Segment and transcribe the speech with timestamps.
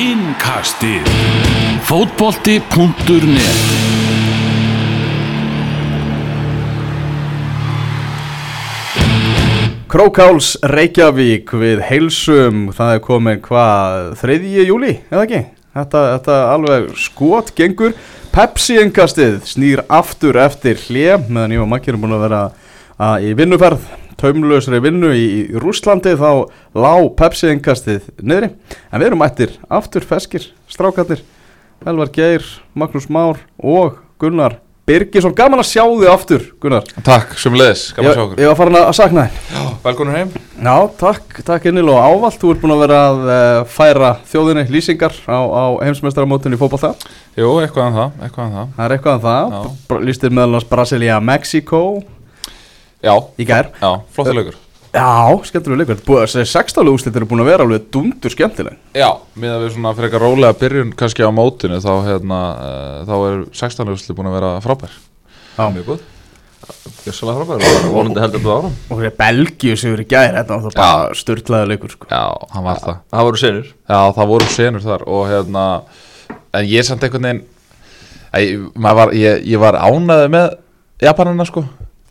[0.00, 1.04] Innkastið
[1.84, 3.58] Fótbolti.net
[9.92, 14.40] Krókáls Reykjavík við heilsum, það er komin hvað, 3.
[14.70, 15.42] júli, eða ekki?
[15.76, 17.92] Þetta, þetta alveg skot gengur
[18.32, 22.44] Pepsi engastið snýr aftur eftir hlje meðan ég og Maggi erum búin að vera
[22.96, 23.84] að, í vinnuferð
[24.20, 28.52] taumlausri vinnu í, í Rúslandi þá lá Pepsi engastið niðri.
[28.92, 31.24] En við erum mættir aftur feskir strákarnir
[31.88, 32.44] Elvar Geir,
[32.76, 34.58] Magnús Már og Gunnar
[34.90, 36.86] Birgisson, gaman að sjá þig aftur Gunnar.
[37.06, 38.40] Takk, sem leðis, gaman að sjá okkur.
[38.42, 40.32] ég var farin að sakna þér Velkonur heim.
[40.60, 44.66] Já, takk, takk innilega og ávalt Þú ert búin að vera að uh, færa þjóðinni
[44.74, 47.06] lýsingar á, á heimsmeistaramótunni í fótball það
[47.38, 48.72] Jú, eitthvað en það, eitthvað en það.
[48.76, 49.54] Það er eitthvað um það.
[49.54, 50.00] Já.
[50.08, 50.58] Lýstir meðal
[53.00, 53.70] Já, í gær.
[53.80, 54.58] Já, flottur leikur.
[54.90, 55.06] Já,
[55.46, 56.00] skemmtilega leikur.
[56.06, 58.78] Búið að segja 16 úrslit eru búin að vera alveg dundur skemmtileg.
[58.98, 63.14] Já, miðað við svona fyrir eitthvað rólega byrjun kannski á mótinu þá hérna, uh, þá
[63.28, 64.96] er 16 úrsli búin að vera frábær.
[65.54, 65.68] Já.
[65.70, 66.08] Mjög góð
[67.04, 67.64] Gjössalega frábær.
[67.86, 70.76] Og vonandi heldur þú áram Og fyrir Belgíu sem eru í gær Þetta var það
[70.76, 72.10] bara störtlaði leikur sko.
[72.10, 73.00] Já, hann var það.
[73.10, 73.72] Það voru senur.
[73.90, 75.64] Já, það voru senur þar og hérna
[76.30, 77.42] en ég er samt einhvern veginn
[78.38, 80.46] ég, var, ég, ég var ánæði með
[81.02, 81.64] Japanina sko.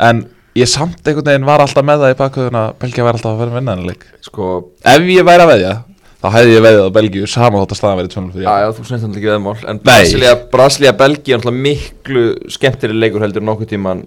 [0.03, 0.25] En
[0.57, 3.55] ég samt einhvern veginn var alltaf með það í bakhauðuna Belgia væri alltaf að vera
[3.59, 4.49] vinna hennar leik Sko,
[4.83, 5.75] Ef ég væri að veðja
[6.19, 8.59] þá hefði ég veðjað á Belgíu sama þótt að staðan verið 2-0 fyrir já, Japan
[8.59, 9.77] já, þú snett hann ekki veðmál En.
[9.85, 14.01] Brasilia, Brasilia Belgia er náttúrulega miklu skemmtiri leikur heldur nokkuð tíman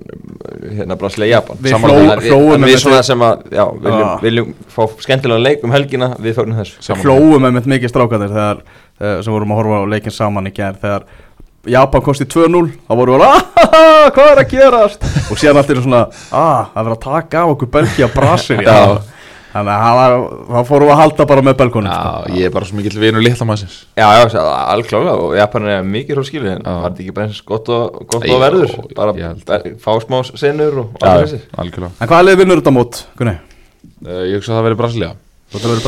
[0.77, 1.87] hérna Brasilia Japan Við En
[2.21, 4.19] við- Við svona sem að, já, viljum, Ah.
[4.21, 7.03] viljum fá skemmtilega leik um helgina Við fögnum þessu Saman.
[7.07, 8.61] Hlóum með mikið strákanir þegar,
[9.01, 11.09] þegar sem vorum að horfa á leikin saman í gær þegar
[11.71, 15.71] Japan kosti 2-0 þá vorum við alveg "Ah, hvað er að gerast og síðan allt
[15.71, 16.03] er svona
[16.35, 18.99] ah, það verður að taka af okkur Belgia Brasilia Já.
[19.53, 20.15] þannig að það var,
[20.49, 22.35] þá fórum við að halda bara með Belgunum Já, sko.
[22.41, 24.43] ég er bara svo mikill vinur litla maðsins Já, já,
[24.75, 28.01] alklálega og Japan er mikið frá skilið en var þetta ekki bara eins gott og,
[28.11, 32.09] gott og verður ég bara be- fá smá senur og Já, allir þessi algjörlega en
[32.15, 33.03] hvaða leið vinnur þetta mót?
[33.21, 33.37] Gunni?
[34.09, 35.13] uh, Ég hugsa að það verið Brasilia
[35.53, 35.85] Þetta verður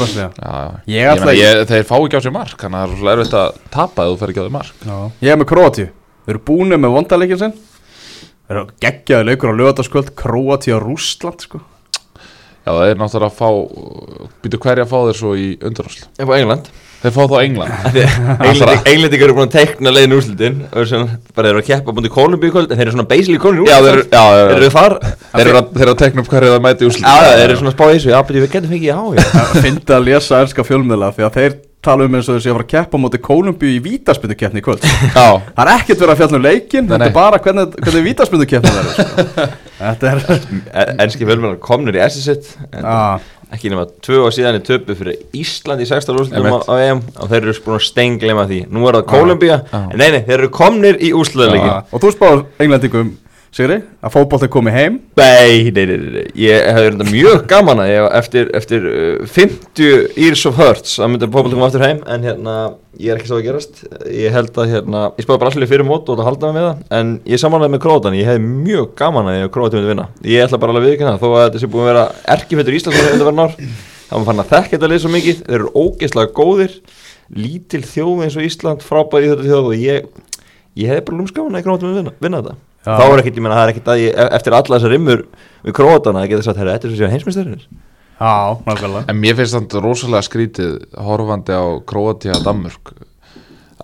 [1.38, 4.04] ég, þeir fá ekki á sér mark þannig að það er svo erfitt að tapa
[4.04, 4.82] ef þú fer ekki á þeir mark.
[4.84, 4.97] Já.
[5.25, 5.86] Ég er með Kroatíu
[6.25, 7.54] Við erum búinir með vondaleikin sinn.
[8.44, 11.60] Við erum geggjaði leikur á lögataskvöld Kroatíu og Rússland sko.
[12.64, 16.36] Já, það er náttúrulega að fá býtu hverja fá þeir svo í undanúsl Ef á
[16.38, 16.70] England
[17.04, 17.72] Þeir fá þá England.
[18.88, 20.15] Englendingar eru búin að teikna leiðin
[21.37, 23.06] bara þeir eru að keppa búin í Kolumbíu í kvöld en þeir eru svona
[23.69, 24.22] Já, þeir eru- já.
[24.41, 24.97] Þeir eru þar.
[25.34, 27.44] Þeir eru að, þeir eru að tekna upp hverja það mæti úsl Já, já, þeir
[27.50, 28.12] eru svona að spá í þessu.
[28.14, 29.44] Já, betur við getum já, já.
[29.60, 32.67] Fyndi að lesa ennska fjölmiðla Því að þeir tala um eins og þessi að fara
[32.67, 34.84] að keppa móti Kólumbíu í vítaspindukeppni í kvöld.
[35.17, 38.75] Já, Það er ekkert verið að fjalla um leikin Þetta er bara hvernig, hvernig vítaspindukeppni
[38.78, 39.47] verður sko.
[39.84, 40.27] Þetta er
[40.84, 42.53] En- Enski fjölmennar komnir í SSIT
[42.83, 43.19] ah,
[43.55, 47.28] Ekki nema tvö og síðan í töpu fyrir Ísland í 16 úrslitum á, EM og
[47.31, 48.62] þeir eru búin að steinglema því.
[48.73, 49.83] Nú er það Kolumbía Já.
[49.84, 53.12] En nei, nei, þeir eru komnir í ah, Og þú spáður englendingum
[53.54, 54.97] Sigri, að fótbolti komi heim?
[55.15, 60.19] Nei, nei, nei, nei, ég hef verið mjög gaman að ég eftir, eftir uh, 50
[60.19, 62.54] years of hurts að mynda fókbaltum aftur heim en hérna,
[62.98, 63.84] ég er ekki svo að gerast.
[64.10, 66.66] Ég held að hérna, ég spáði bara allir fyrir mót og það halda mig með
[66.66, 70.09] það, en ég samanlega með Króatan, ég hef mjög gaman að ég Króati myndi vinna,
[70.34, 72.04] ég ætla bara alveg að viðkynna það, þó að þetta sé búin að vera
[73.14, 73.54] þetta verðan ár,
[74.10, 74.53] þá maður fann að
[78.34, 78.82] og Ísland
[79.22, 79.31] í
[79.70, 80.10] og ég
[80.75, 82.74] ég hef bara lúmskaman að Króati myndi vinna, vinna þetta.
[82.84, 85.25] Þá er ekkert, ég menna, það er ekkert að ég, e- eftir alla þessar rimmur
[85.65, 87.67] við króatana, að geta sagt, herra, þetta er svo síðan heimsmyndstöðurinnir
[88.15, 88.34] Já,
[88.65, 89.05] nákvæmlega.
[89.11, 92.93] En mér finnst þetta rosalega skrítið horfandi á Króatíu að Danmörk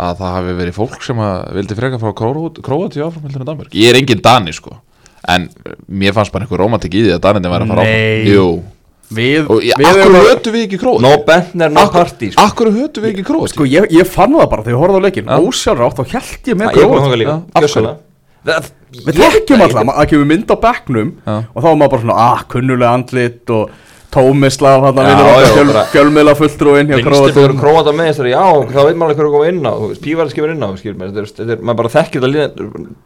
[0.01, 3.75] að það hafi verið fólk sem að vildi freka frá Króatíu áfram heldur en Danmörk.
[3.75, 4.77] Ég er engin Dani sko
[5.29, 5.49] en
[5.91, 7.91] mér fannst bara einhver romantik í því að Daninni væri að fara Nei.
[7.91, 8.47] áfram Jú,
[9.11, 12.41] Við, og ég, við akkur að- hötu við ekki Króatíu no bentner, no party sko.
[12.47, 15.07] Akkur hötu við ekki Króatíu Sko, ég, ég fann það bara þegar ég horfði á
[15.09, 15.37] leikin Já.
[15.43, 16.67] Ósjálfur átt, þá held ég með
[18.55, 22.19] ég Við þekkjum alltaf, það kemur mynd á bekknum og þá er maður bara svona,
[22.19, 23.71] ah, kunnulega andlit og
[24.11, 28.97] Hann okkar já, fjöl, bara- fjölmiðla fulltrúinn hjá Króatum króata með þessari, já, þá veit
[28.99, 29.73] maður alveg hverju koma inn á
[30.03, 32.47] Pívarðis kemur inn á, skilur mér þetta er- þetta er- maður bara þekkir liða,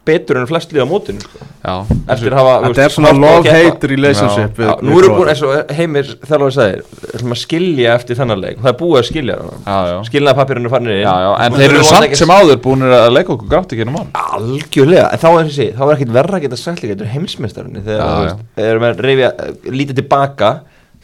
[0.09, 1.39] betur en flest liða á mótinu sko.
[1.65, 1.75] Já,
[2.09, 5.09] eftir að hafa þú Þetta er svona á að love-hate relationship við, nú við eru
[5.09, 5.19] Króata.
[5.19, 6.83] búin, eins og heimir sagðir,
[7.15, 9.95] ætlum að skilja eftir þennan leik og það er búið að skilja já, já.
[9.95, 11.05] það skilnaði pappirinu farinir inn.
[11.05, 13.85] Já, já, en Og þeir eru samt sem áður búinir að leika okkur grátt ekki
[13.85, 16.41] ennum án Algjörlega, en þá er þessi, þá er ekkit verra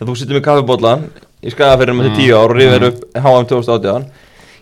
[0.00, 1.06] þegar þú eru með kaffibótlan
[1.40, 4.04] í skagafyrinu með tíu ár og reyfir upp HM 2018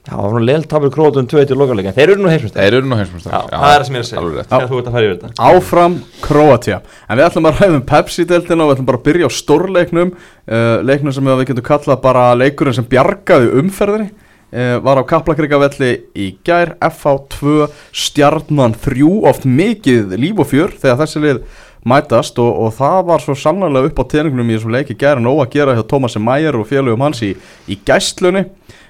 [0.09, 2.77] já, það var svona leil tapur krótum 2-1 í lokalega, þeir eru nú heimsmeistar Þeir
[2.79, 4.89] eru nú heimsmyndstæð Já, það er það sem ég er að segja, þegar þú ert
[4.89, 5.49] að fara yfir þetta.
[5.49, 9.33] Áfram Kroatia En við ætlum að ræðum Pepsi-deltina og við ætlum bara að byrja á
[9.39, 10.15] stórleiknum.
[10.49, 14.11] Uh, Leiknum sem við getum kallað bara leikurinn sem bjargaði umferðinni.
[14.49, 17.57] Uh, var á Kaplakrikavelli í gær FH 2
[17.93, 21.43] stjarnan 3 oft mikið líf og fjör þegar þessi lið
[21.87, 25.21] mætast og, og það var svo sannlega upp á teningnum í þessum leiki í gær
[25.21, 27.35] en óa að gera hjá Tómasi Mæjar og félögum hans í,
[27.69, 28.47] í gæstlunni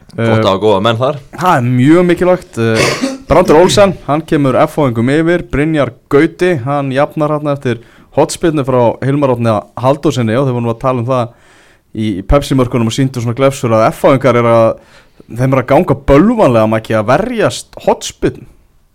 [0.09, 1.19] Gott að hafa góða menn þar.
[1.37, 2.55] Það er mjög mikilvægt.
[2.57, 2.93] Uh,
[3.29, 5.45] Brandur Olsen, hann kemur F-fóðingum yfir.
[5.53, 7.83] Brynjar Gauti, hann jafnar hann eftir
[8.17, 11.35] hotspillinu frá Hilmar Átni Haldósinni og vorum við að tala um það
[11.99, 14.69] í Pepsi-mörkunum og síndu svona glefsur að F-fóðingar er að
[15.29, 18.49] þeim er að ganga bölvanlega að verjast hotspillin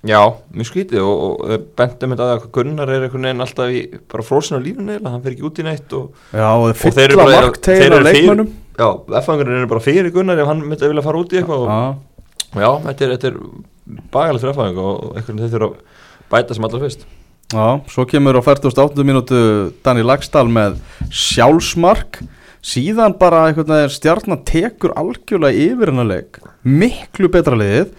[0.04, 0.20] Já,
[0.52, 4.26] mjög skrítið og, og þeir bentum þetta að Gunnar er einhvern veginn alltaf í bara
[4.28, 7.20] fróðsinn á lífinu eða hann fer ekki út í neitt og, Já, og þeir eru
[7.22, 8.88] bara- þeir eru fyrir- Já,
[9.22, 11.72] F-fangurinn er bara fyrir Gunnar ef hann myndi að vilja fara út í eitthvað og,
[12.52, 13.38] og já, þetta er, þetta er
[14.12, 17.06] bagalegt fyrir F-fangung og einhvern veginn þeir þurfa að bæta sem allra fyrst.
[17.54, 19.40] Já, svo kemur á 48 mínútu
[19.86, 20.80] Dani Lagstall með
[21.14, 22.20] sjálfsmark.
[22.64, 26.40] Síðan bara einhvern veginn stjarnan tekur algjörlega yfir hennar leik.
[26.64, 27.92] Miklu betra liðið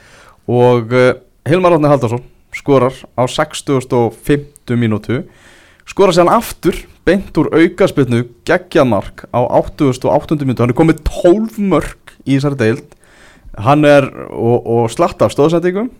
[0.50, 1.12] og uh,
[1.44, 2.22] Hilmar Átni Haldarsson
[2.56, 5.26] skorar á 60.50 mínútu.
[5.84, 10.64] Skorar sér hann aftur beint úr aukaspilnu geggjað mark á 80.8 mínútu.
[10.64, 12.96] Hann er komið 12 mörg í þessari deild.
[13.60, 15.92] Hann er og, og slatt af stóðsendingum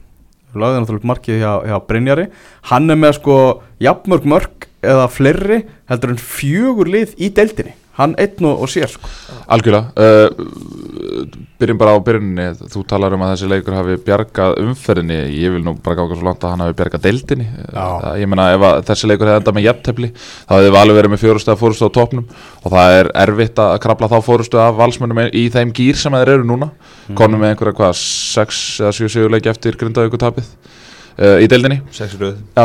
[0.57, 2.29] lagði náttúrulega markið hjá, hjá Brynjari.
[2.73, 3.39] Hann er með sko
[3.85, 8.91] jafnmörg mörg eða fleiri heldur en fjögur lið í deildinni hann einn og, og sér
[8.91, 9.11] sko.
[9.55, 9.93] Algjörlega.
[9.95, 12.47] Uh, Byrjum bara á byrjuninni.
[12.73, 15.19] Þú talar um að þessi leikur hafi bjargað umferðinni.
[15.39, 17.47] Ég vil nú bara ganga svo langt að hann hafi bjargað deildinni.
[17.71, 21.15] Uh, Ég meina ef að þessi leikur hefði endað með jafntefli þá hefði valið verið
[21.15, 22.27] með fjórustu að fórustu á topnum
[22.65, 26.35] og það er erfitt að krabla þá fórustu af valsmönnum í þeim gýr sem þeir
[26.37, 26.71] eru núna.
[27.19, 31.81] Konum með einhverja hvað 6 eða 7 sigur leiki eftir grindavíku tapið uh, í deildinni?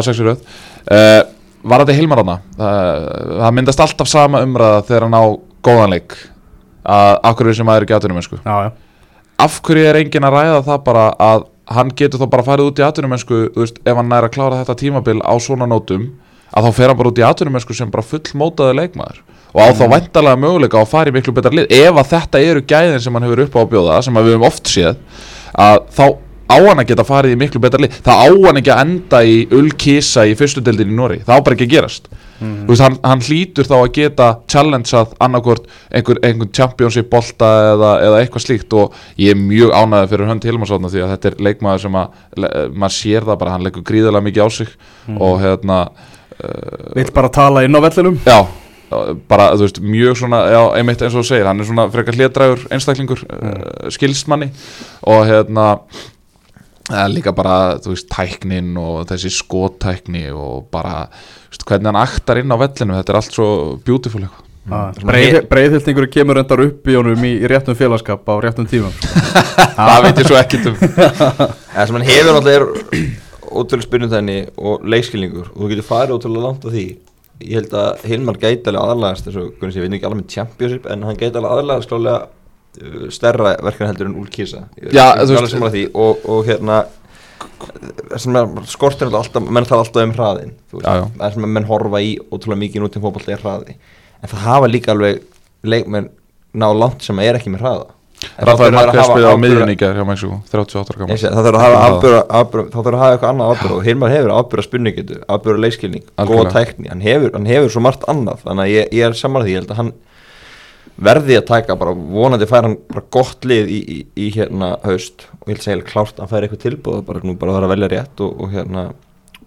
[0.09, 0.47] Sexi röð
[1.63, 2.37] Var þetta Hilmar hana?
[2.55, 3.07] Það,
[3.41, 5.25] það myndast alltaf sama umræða þegar hann á
[5.65, 6.15] góðan leik
[6.89, 8.71] að af hverju sem maður er ekki já.
[9.39, 12.79] Af hverju er enginn að ræða það bara að hann getur þá bara farið út
[12.81, 12.85] í
[13.55, 16.07] veist, ef hann nær að klára þetta tímabil á svona nótum
[16.49, 19.19] að þá fer hann bara út í atvinnum sem bara fullmótaði leikmaður
[19.53, 22.63] og á þá væntalega möguleika að fara í miklu betra lið ef að þetta eru
[22.69, 24.97] gæðin sem hann hefur upp á að bjóða sem að við höfum oft séð
[25.53, 26.05] að þá
[26.49, 27.99] á hann að geta farið í miklu betra lið.
[28.05, 31.45] Það á hann ekki að enda í ullkísa í fyrstu deildin í Nóri, það á
[31.45, 32.09] bara ekki að gerast.
[32.39, 37.89] Þú veist, hann, hann hlýtur þá að geta challengeað annarkort einhver, einhver championship bolta eða,
[38.05, 41.41] eða eitthvað slíkt og ég er mjög ánæðið fyrir hönd Hilmarsson því að þetta er
[41.49, 44.71] leikmaður sem að maður sér það bara, hann leikur gríðarlega mikið á sig
[45.19, 45.81] og hérna
[46.95, 48.19] vill bara tala inn á vellinum?
[48.23, 48.39] Já,
[49.27, 52.15] bara, þú veist, mjög svona, já, einmitt eins og þú segir, hann er svona frekar
[52.15, 53.91] hlétrægur einstaklingur, mm.
[53.97, 54.47] skilstmanni
[55.11, 55.73] og hérna,
[57.13, 61.07] líka bara, þú veist, tæknin og þessi skottækni og bara,
[61.47, 63.49] þú veist, hvernig hann aktar inn á vellinu, þetta er allt svo
[63.85, 64.45] beautiful eitthvað.
[64.69, 68.93] Breið, breiðhildningur kemur endar upp í honum í, í réttum félagskap á réttum tímum.
[69.79, 70.75] Það veit ég svo ekkert um.
[71.73, 74.33] Það sem hann hefur náttúrulega er ótrúlega spyrnum
[74.69, 75.47] og leikskilningur.
[75.55, 76.85] Og þú getur farið ótrúlega langt á því.
[77.39, 80.19] Ég held að Hilmar gæti alveg aðlagast þess að Gunnar sé, ég veit ekki alveg
[80.19, 82.17] með championship en hann gæti alveg aðlagast klálega
[83.13, 84.63] stærra verkefni heldur en Úlkísa
[85.93, 86.81] og, og hérna
[88.15, 92.85] er skortir alltaf menn tala alltaf um hraðin það sem menn horfa í ótrúlega mikið
[92.85, 93.77] nútíð fótbolta er hraði.
[94.19, 95.23] En það hafa líka alveg
[95.63, 96.09] leikmenn
[96.55, 97.87] ná langt sem er ekki með hraða.
[98.19, 100.99] En þá Rafael þurfa þeir að Marquez hafa spila á gerð hjá Mexiko, 38 ára
[100.99, 101.17] gammal.
[101.21, 106.03] það þarf að hafa að eitthvað annað afbyrra og Hilmar hefur afbyrra spurningetu, afbyrra leikskilning,
[106.27, 109.45] góða tækni, hann hefur, hann hefur svo margt annað, þannig að ég, ég er saman
[109.45, 109.93] því, ég held að hann
[110.97, 115.27] verði að taka bara, vonandi fær hann bara gott lið í, í, í hérna haust.
[115.43, 117.73] Og ég að segja klárt að hann fær eitthvað tilbúð, bara nú bara þarf að
[117.75, 118.87] velja rétt og, og hérna,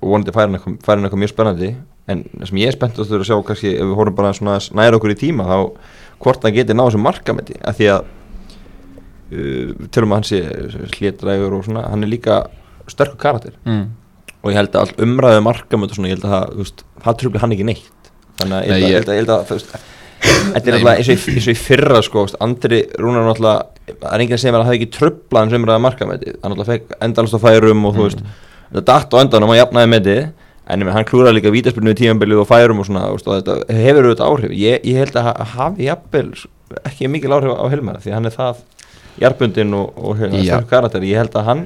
[0.00, 1.72] og vonandi fær hann eitthvað, fær hann eitthvað mjög spennandi,
[2.12, 4.72] en það sem ég er spennt að sjá kannski, ef við horfum bara svona aðeins
[4.80, 5.58] nær okkur í tíma, þá
[6.22, 8.02] hvort hann geti náð þessu markameti, af því að
[9.32, 10.40] uh, til og með hann sé
[10.96, 12.40] hlétrægur og svona, hann er líka
[12.90, 13.54] sterkur karakter.
[13.68, 13.84] Mm.
[14.42, 17.18] og ég held að all umræðu markamönd og svona, ég held að það, þú það
[17.20, 18.08] trubli hann ekki neitt.
[18.40, 19.58] Þannig að ég Nei, held að, ég- ég held að, ég held að þú
[20.22, 24.42] þetta er alltaf eins og, í- fyrra sko, Andri Rúnar náttúrulega það er enginn að
[24.42, 27.40] segja mér að það hafi ekki trublað hans umræðu markamöndi, hann náttúrulega fekk endalast á
[27.42, 28.22] færum og þú veist,
[28.72, 30.22] þetta datt á endanum og jafnaði metið.
[30.70, 33.56] En ég menn, hann klúraði líka vítaspilnu í tímanbilið og færum og svona, og þetta
[33.74, 34.52] hefur auðvitað áhrif.
[34.54, 36.28] Ég, ég held að ha- hafi jafnvel
[36.86, 38.60] ekki mikil áhrif á Hilmar því að hann er það
[39.20, 40.38] jarbundin og, og hérna,
[40.70, 41.64] karakter, ég held að hann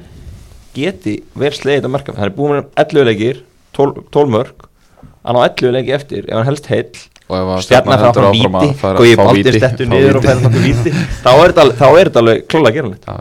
[0.75, 3.39] geti vel slegið þetta markað hann er búin með 11 leikir
[3.77, 4.65] 12, 12 mörg
[5.23, 7.05] hann á 11 leiki eftir ef hann helst heill að
[7.65, 8.69] stjarnar frá að víti.
[8.79, 9.19] fara- og ég
[9.59, 10.29] stettur fá niður og víti.
[10.31, 10.93] færa nokkuð víti.
[11.25, 12.71] Þá er þetta alveg- þá er þetta alveg klála
[13.07, 13.17] Já,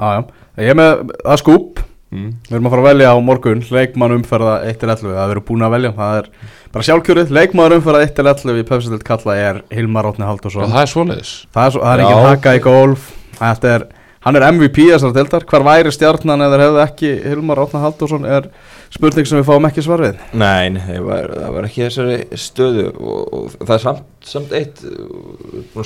[0.00, 0.24] Já, já,
[0.64, 1.82] ég er með að skúp.
[2.10, 2.30] Mm.
[2.48, 5.74] Við erum að fara að velja á morgun leikmann umferða 1-11 Það verður búin að
[5.76, 6.30] velja, það er
[6.74, 7.30] bara sjálfkjörið.
[7.36, 11.30] Leikmann umferða 1-11 í Pepsi Kalla er Hilmar Og Haldursson það er svoleiðis.
[11.54, 13.04] Það er, svo, það er engin haka í golf.
[13.38, 13.86] Þetta er
[14.24, 18.28] hann er MVP þessar deildar, hvar væri stjarnan eða hefði ekki Hilmar Átna Halldórsson?
[18.28, 18.50] Er
[18.92, 20.20] spurning sem við fáum ekki svar við.
[20.34, 24.54] Nei, nei, það var, það var ekki þessari stöðu og, og það er samt, samt
[24.58, 24.84] eitt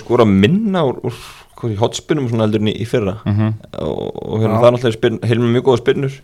[0.00, 3.18] skora minna úr, úr hotspinnum svona heldur en í, í fyrra.
[3.24, 3.52] Mm -hmm.
[3.86, 6.20] og, og hérna það er náttúrulega heilum mjög góða spyrnur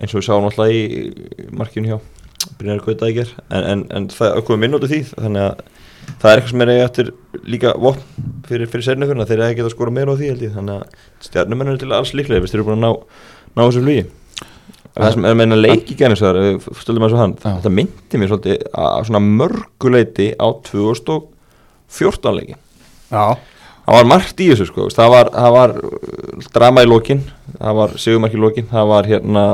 [0.00, 1.98] eins og við sáum náttúrulega í markinu hjá
[2.58, 5.81] Brynjar Gautækir en, en, en það er komið minn út af því þannig að
[6.20, 7.12] það er eitthvað sem er eftir
[7.48, 8.02] líka vopn
[8.48, 10.56] fyrir, fyrir sérnöfuna þeir eiga að geta skora meira á því held ég.
[10.56, 12.90] Þannig að stjarnumenn er til alls líklega þeir eru búin að ná,
[13.56, 14.04] ná þessu flugi.
[14.92, 16.10] Það sem er meina leiki að
[17.40, 17.54] Já.
[17.56, 22.58] þetta myndi mér svolítið að svona mörguleiti á 2014 leiki.
[23.12, 23.24] Já,
[23.86, 24.88] það var margt í þessu sko.
[24.92, 27.22] Það var, það var uh, drama í lokin.
[27.56, 28.68] Það var sigumark í lokin.
[28.68, 29.44] Það var hérna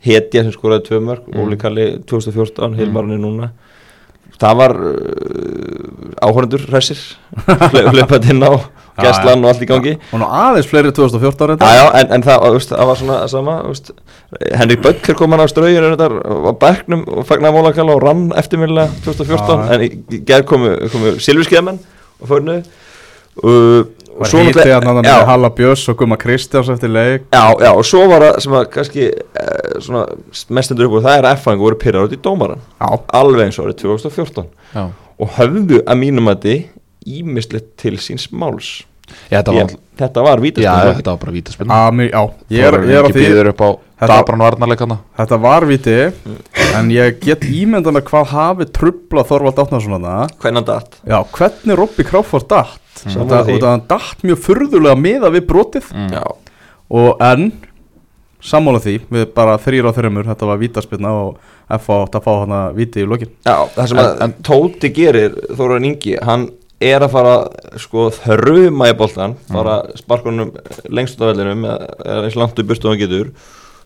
[0.00, 1.40] Hetja sem skoraði tvö mörg Mm.
[1.44, 3.50] Óli Kalli 2014, Hilmarni núna
[4.40, 7.00] það var uh, áhörndur hressir
[7.46, 8.52] hlaupaði inn á
[9.00, 9.94] gæslan og allt í gangi.
[10.12, 13.54] Og nú aðeins fleiri 2014 Já, já, en, en það, veist, það var svona sama
[13.68, 13.92] veist,
[14.60, 19.64] Henrik Böttger kom hann á strauðinu á bergnum og fagnaði mólakalla og rann eftirminnilega 2014
[19.64, 21.80] Já, en í gær komu, komu silfurskeiðamenn
[22.20, 26.68] og fórnu uh, og Var svo hítið náttúrulega- hann að Halla Björns og Guma Kristjáns
[26.74, 27.22] eftir leik?
[27.32, 30.02] Já, já, og svo var það sem að kannski eh, svona
[30.50, 32.88] mestendur upp úr það er að F-fang voru pyrrar út í dómaran Já,
[33.20, 34.84] alveg eins og árið 2014 Já,
[35.20, 36.60] og höfðu að mínum að þið
[37.20, 38.82] ímislegt til síns máls.
[39.30, 41.70] Já, þetta var, Ég, þetta var já, vítaspinn þetta var bara vítaspinn
[42.68, 43.08] er, er
[43.50, 43.68] á
[44.00, 44.16] Þetta-
[45.18, 45.96] Þetta var viti
[46.78, 50.06] En ég get ímynda með hvað hafi trubla Þorvald Átnarsson að
[51.10, 53.56] Já, hvernig Robby Crawford datt Því.
[53.56, 56.10] þetta hann datt mjög furðulega miða við brotið Mm.
[56.12, 56.22] já,
[56.90, 57.52] Og en
[58.42, 61.36] Sammála því, við bara þrýra á þreymur Þetta var vítaspilna og
[61.76, 65.34] F átt að fá hana viti í lokin Já, það sem En- að Tóti gerir
[65.58, 66.48] Þóran Ingi, hann
[66.80, 67.34] er að fara
[67.76, 69.96] sko þruma í boltan fara mm.
[70.00, 70.52] sparkunum
[70.88, 73.28] lengst út af vellinum eða eins langt upp burtu og hann getur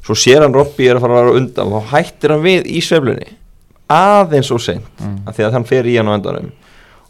[0.04, 2.68] svo sér hann Robby er að fara að vera undan og þá hættir hann við
[2.70, 3.26] í sveflunni
[3.90, 5.18] aðeins og seint Mm.
[5.26, 6.52] af því að hann fer í hann á endanum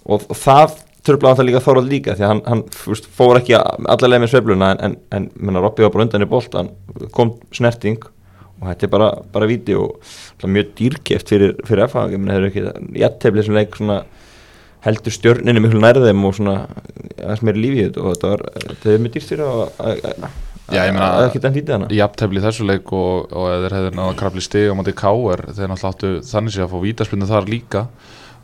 [0.09, 3.57] og, og það tröflaði það líka Þórald líka því að hann, hann fúst, fór ekki
[3.59, 6.71] allarlega með svefluna en, en, en Robby var bara undan í boltan
[7.17, 8.01] kom snerting
[8.61, 9.99] og þetta er bara, bara víti og
[10.47, 12.59] mjög dýrkeft fyrir, fyrir FH ég
[13.03, 14.01] jætteflið sem leik svona
[14.85, 16.57] heldur stjörninni miklu nærðum og svona
[17.19, 20.43] aðeins meiri lífi í þetta og þetta var, þetta er mjög dýrt fyrir að að-
[20.73, 24.15] ég ekki den lítið hana Jafntefli í þessu leik og, og eða þeir hefði náða
[24.21, 25.43] krafli stig á móti K.R.
[25.53, 27.83] þeir náttúrulega áttu þannig sé að fá vítaspinnu þar líka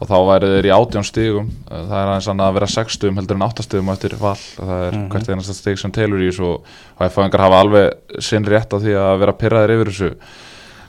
[0.00, 1.48] og þá væri þeir í átján stigum.
[1.68, 4.36] Það er aðeins að vera 6 stigum heldur en 8 stigum eftir val.
[4.56, 5.08] Það er Mhm.
[5.12, 6.54] hvert einasta stig sem telur í þessu.
[6.54, 6.64] Og,
[7.10, 10.10] F-fáingar hafa alveg sinn rétt á því að vera pyrraðir yfir þessu.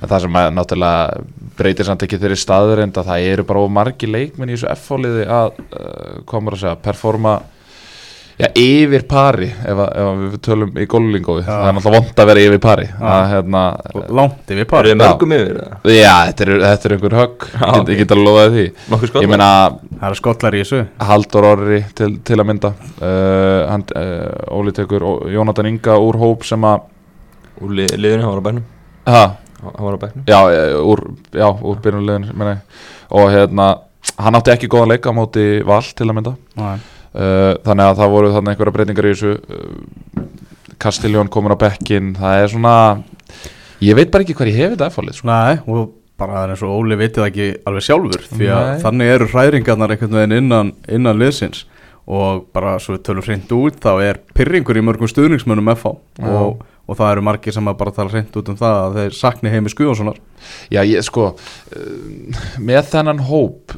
[0.01, 1.23] En það sem að, náttúrulega
[1.57, 5.51] breytir samt ekki þeirri staðurind að það eru bara margi leikminn í þessu F-fáliði að
[5.59, 7.41] uh, komur að segja, performa
[8.41, 12.21] Já, yfir pari ef, að- ef að við tölum í gólingói það er náttúrulega vond
[12.23, 12.85] að vera yfir pari.
[12.97, 13.61] Að, hérna,
[14.09, 15.59] Langt yfir eru par þið mörgum yfir?
[15.93, 17.45] Já, þetta er, þetta er einhver högg.
[17.51, 18.65] Ég get, ég get að lofa því.
[19.21, 19.49] Ég meina
[20.01, 20.79] Það eru skollar í þessu.
[21.11, 22.73] Haldur Orri til, til að mynda.
[22.97, 26.87] Uh, hann, uh, Óli tekur Jónatan Inga úr hóp sem að
[27.61, 28.65] úr li, liðinu, hann var á bænum.
[29.11, 29.23] Ha,
[29.67, 30.25] hann var á bænum.
[30.25, 30.39] Já,
[30.81, 31.03] úr,
[31.61, 32.57] úr byrjunlegin
[33.11, 33.67] og hérna
[34.17, 36.33] hann átti ekki góðan leik á móti val til að mynda.
[36.57, 36.79] Nei.
[37.15, 39.33] Uh, þannig að það voru þannig einhverja breytingar í þessu.
[39.47, 40.27] Uh,
[40.81, 42.75] Kastiljón komin á bekkin það er svona
[43.85, 45.27] ég veit bara ekki hvað ég hef þetta efallið sko.
[45.29, 45.91] Nei, og
[46.21, 48.81] bara það er eins og Óli vitið ekki alveg sjálfur Því að Nei.
[48.83, 51.63] þannig eru hræringarnar einhvern veginn innan, innan liðsins.
[52.11, 55.91] Og bara svo við tölum hreint út Þá er pyrringur í mörgum stuðningsmönnum FH
[56.25, 59.17] og, og það eru margir sem að bara tala hreint út um það Að þeir
[59.19, 60.17] sakni heimi Skuðanssonar
[60.73, 63.77] Já, ég sko uh, með þennan hóp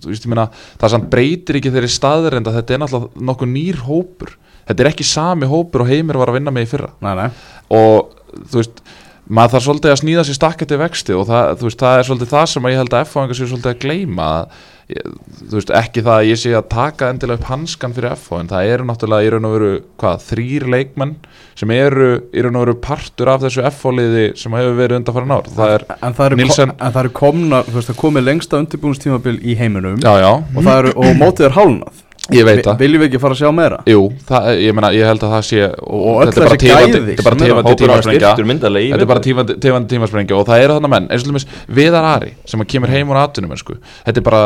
[0.00, 0.46] þú veist, ég meina,
[0.80, 4.34] það samt breytir ekki þeirri staðrind að þetta er náttúrulega nokkuð nýr hópur.
[4.68, 6.90] Þetta er ekki sami hópur og heimir var að vinna með í fyrra.
[7.02, 7.28] Nei, nei,
[7.74, 8.12] og
[8.50, 8.82] þú veist
[9.30, 12.46] maður þarf svolítið að snýða sér stakkandi vexti og það, veist, það er svolítið það
[12.50, 14.62] sem ég held að F-fáingar séu svolítið að gleyma að,
[14.94, 18.50] þú veist, ekki það að ég sé að taka endilega upp hanskan fyrir F-fá en
[18.50, 19.70] það eru náttúrulega í raun og veru
[20.02, 21.14] hvað, þrýr leikmenn
[21.60, 25.34] sem eru í raun og veru partur af þessu F-fáliði sem hefur verið undan farin
[25.36, 25.50] ár.
[25.56, 28.28] Það er, en það eru, Nielsen- ko en það eru komna, þú veist, það komið
[28.30, 33.02] lengsta undirbúinstímabil í heiminum já, já, Og og mótið er hálnað ég veit það Viljum
[33.02, 33.78] við ekki fara að sjá meira?
[33.88, 36.58] Jú, það, ég meina, ég held að það sé og, Og öll þetta er bara
[36.60, 40.64] þessi gæði þetta er bara sem var tímasprengja þetta er bara tifandi tímasprengja og það
[40.66, 41.48] eru þannig menn, eins og til dæmis
[41.80, 43.78] Viðar Ari sem að kemur heim úr atvinnum sko.
[44.06, 44.44] þetta er bara,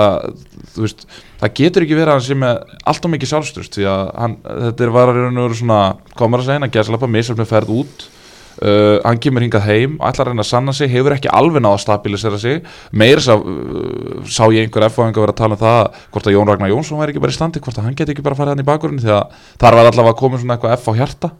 [0.74, 1.06] þú veist
[1.42, 4.36] það getur ekki verið að hann sé með allt og mikið sjálfstrust því að hann,
[4.68, 5.80] þetta er var að raun og veru svona,
[6.16, 8.06] komur að segja, að gæsa lappa misaf með ferð út
[8.64, 11.76] Uh, hann kemur hingað heim, ætlar að reyna að sanna sig hefur ekki alveg náða
[11.76, 12.62] að stabilisera sig.
[12.96, 16.36] Meira sá, uh, sá ég einhver F-fáing að vera að tala um það hvort að
[16.36, 18.54] Jón Ragnar Jónsson væri ekki bara í standi hvort að hann geti ekki bara farið
[18.54, 21.32] hann í bakgrunni því að þar var allavega að koma svona eitthvað F á hjarta.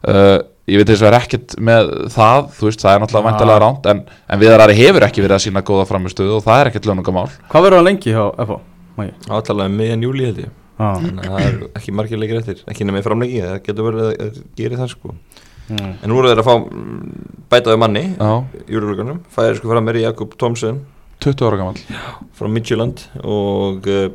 [0.00, 0.38] Uh,
[0.70, 3.88] ég veit þess að vera ekkert með það þú veist, það er náttúrulega vantilega ránt
[3.90, 4.00] en,
[4.30, 7.26] en Viðar Ari hefur ekki verið að sína góða framistöðu og það er ekkert lögungamál
[7.50, 7.82] Hvað verður
[15.70, 15.92] hann það er það það Mm.
[16.02, 17.10] En nú eru þeir að fá mm,
[17.52, 20.80] bætaði manni í júruleikunum Fæðir sko fram meiri Jakob Thomsen
[21.22, 21.76] 20 ára gammal
[22.34, 24.08] frá Midtjylland og uh,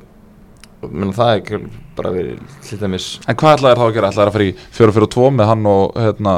[0.90, 1.60] menn, það er ekki
[1.96, 4.10] bara verið hlitamis En hvað ætlaðir þá að gera?
[4.12, 6.36] Ætlaðir að fara í 4-4-2 með hann og hérna,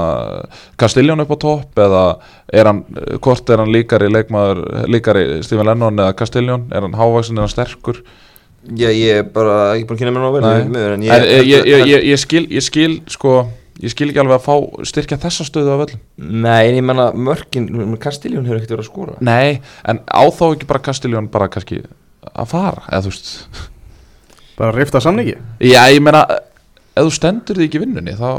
[0.84, 2.04] Castellón upp á topp eða
[2.62, 2.84] er hann,
[3.24, 8.04] hvort er hann líkari leikmaður, líkari Stephen Lennon eða Castellón, er hann hávaksin eða sterkur?
[8.68, 11.48] Já, ég er bara ekki búin að kynna mér ná vel en Ég, ég, ég,
[11.48, 13.38] ég, ég, ég, ég, skil, ég skil sko,
[13.84, 16.04] ég skil ekki alveg að fá styrkja þessa stöðu af öllum.
[16.18, 17.68] Nei, en ég menna mörkin,
[18.02, 19.18] Kastiljón hefur ekkert verið að skora.
[19.28, 21.84] Nei, en á þá ekki bara Castellón bara kannski
[22.34, 23.34] að fara, eða þú veist?
[24.58, 25.36] Bara að rifta samningi?
[25.62, 26.24] Já, ég meina,
[26.98, 28.32] ef þú stendur því ekki vinnunni þá,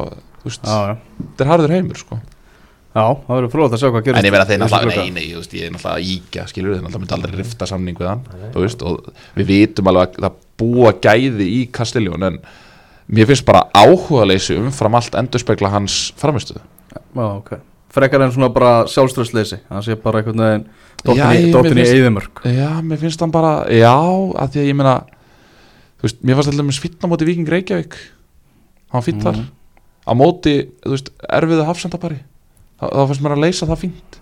[0.43, 0.99] þú veist, Já, já.
[1.23, 2.19] þetta er harður heimur sko.
[2.99, 5.03] Já, það verður frólægt að sjá hvað gerist En ég meina þeir í þessu náttúrulega,
[5.05, 7.69] nei, nei, þú veist, ég er náttúrulega að íkja, skilur þeir náttúrulega myndi aldrei rifta
[7.69, 8.23] samning við hann,
[8.57, 12.41] þú veist, og við vitum alveg að það búa gæði í Castellón, en
[13.09, 16.61] mér finnst bara áhuga leysi umfram allt endurspegla hans framistuðu.
[16.93, 20.65] Já, ok Frekar en svona bara sjálfströðsleysi Það sé bara einhvern veginn
[21.55, 24.93] Dóttin í, eyðimörk Já, mér finnst hann bara, já, að því að ég meina,
[25.97, 27.97] þú veist, mér fannst alltaf með svitna móti Víking Reykjavík,
[28.93, 29.49] hann fýtt þar, Mhm.
[30.05, 32.19] á móti, þú veist, erfiðu hafsendabari,
[32.81, 34.21] þá, þá fannst mér að leysa það fínt.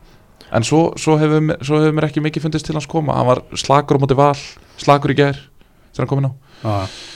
[0.52, 3.98] En svo, svo, hefur, hefur mér ekki mikið fundist til hans koma, hann var slakur
[3.98, 4.36] á móti val,
[4.78, 5.42] slakur í gær,
[5.90, 6.32] þegar hann komin á.
[6.62, 7.15] Já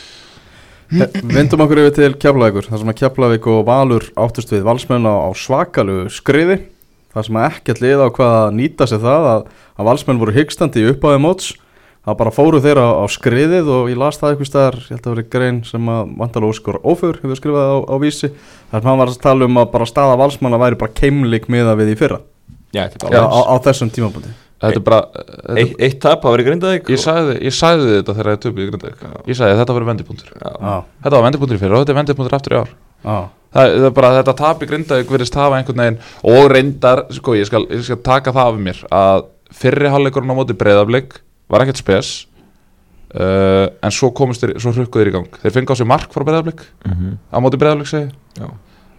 [0.91, 5.15] Vindum okkur yfir til Keflavíkur þar sem að Keflavík og Valur áttust við valsmenn á,
[5.23, 6.61] á svakalu skriði
[7.15, 9.45] þar sem að ekkert lið á hvað að nýta sér það að,
[9.79, 11.53] að valsmenn voru hyggstandi í uppáði móts.
[12.01, 15.07] Það bara fóru þeirra á, á skriðið og ég las það eitthvað staðar, ég held
[15.07, 18.89] að vera grein sem að Vandala Óskar Ófur hefur skrifað á, á vísi þar sem
[18.89, 21.99] hann var að tala um að bara staða valsmanna væri bara keimlik miða við í
[22.01, 22.23] fyrra.
[22.73, 26.41] Já, á, bara á þessum tímabundi Þetta er bara, þetta, Eitt, eitt tap, það var
[26.43, 29.05] í grindaðik ég, sagði, ég sagði þetta þegar ég töfði í Grindavík.
[29.31, 30.33] Ég sagði að þetta verið vendipunktur.
[30.37, 32.73] Þetta var vendipunktur í fyrir og þetta er vendipunktur aftur í ár.
[33.05, 33.19] já,
[33.51, 35.97] Það, það er bara þetta tap í Grindavík verðist hafa einhvern veginn
[36.35, 39.25] og reyndar, sko, ég skal, ég skal taka það af mér að
[39.63, 41.17] fyrri hálfleikurinn á móti breyðafleik
[41.51, 42.11] var ekkert spes
[43.17, 46.13] uh, en svo komist þeir, svo hrukkuð þeir í gang þeir fengi á sig mark
[46.15, 47.17] frá breyðafleik Mhm.
[47.33, 48.13] á móti breyðafleik segi.
[48.39, 48.47] Já.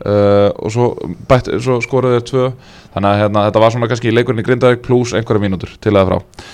[0.05, 0.87] Uh, og svo,
[1.29, 2.49] bætt, svo skoruðu þeir tvö.
[2.95, 6.07] Þannig að hérna, þetta var svona kannski leikurinn í Grindavík pluss einhverja mínútur til eða
[6.09, 6.45] frá.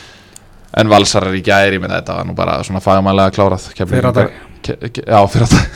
[0.77, 3.69] En valsarar í gæri menn þetta var nú bara svona fagmælega klárað.
[3.73, 3.89] Dag.
[3.89, 4.23] Fyrir að
[5.07, 5.19] já.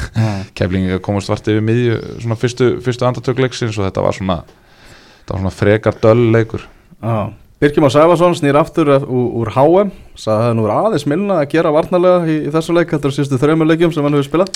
[0.57, 5.43] Keflingi komast vart yfir miðju svona fyrstu, fyrstu andartökleiksins og þetta var svona þetta var
[5.45, 6.67] svona frekar döll leikur.
[7.01, 7.31] Já,
[7.62, 11.51] Birkjum á Sæfarsson snýr aftur úr, HM sagði að það nú er aðeins minna að
[11.53, 14.55] gera varnarlega í, í þessu leik, þetta er síðustu þreymur leikjum sem hann hefur spilað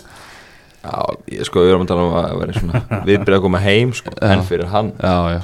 [0.86, 3.94] Já, ég sko, við erum að tala um að vera svona viðbyrja að koma heim,
[3.98, 4.28] sko, Já.
[4.36, 4.92] en fyrir hann.
[5.02, 5.42] Já, já.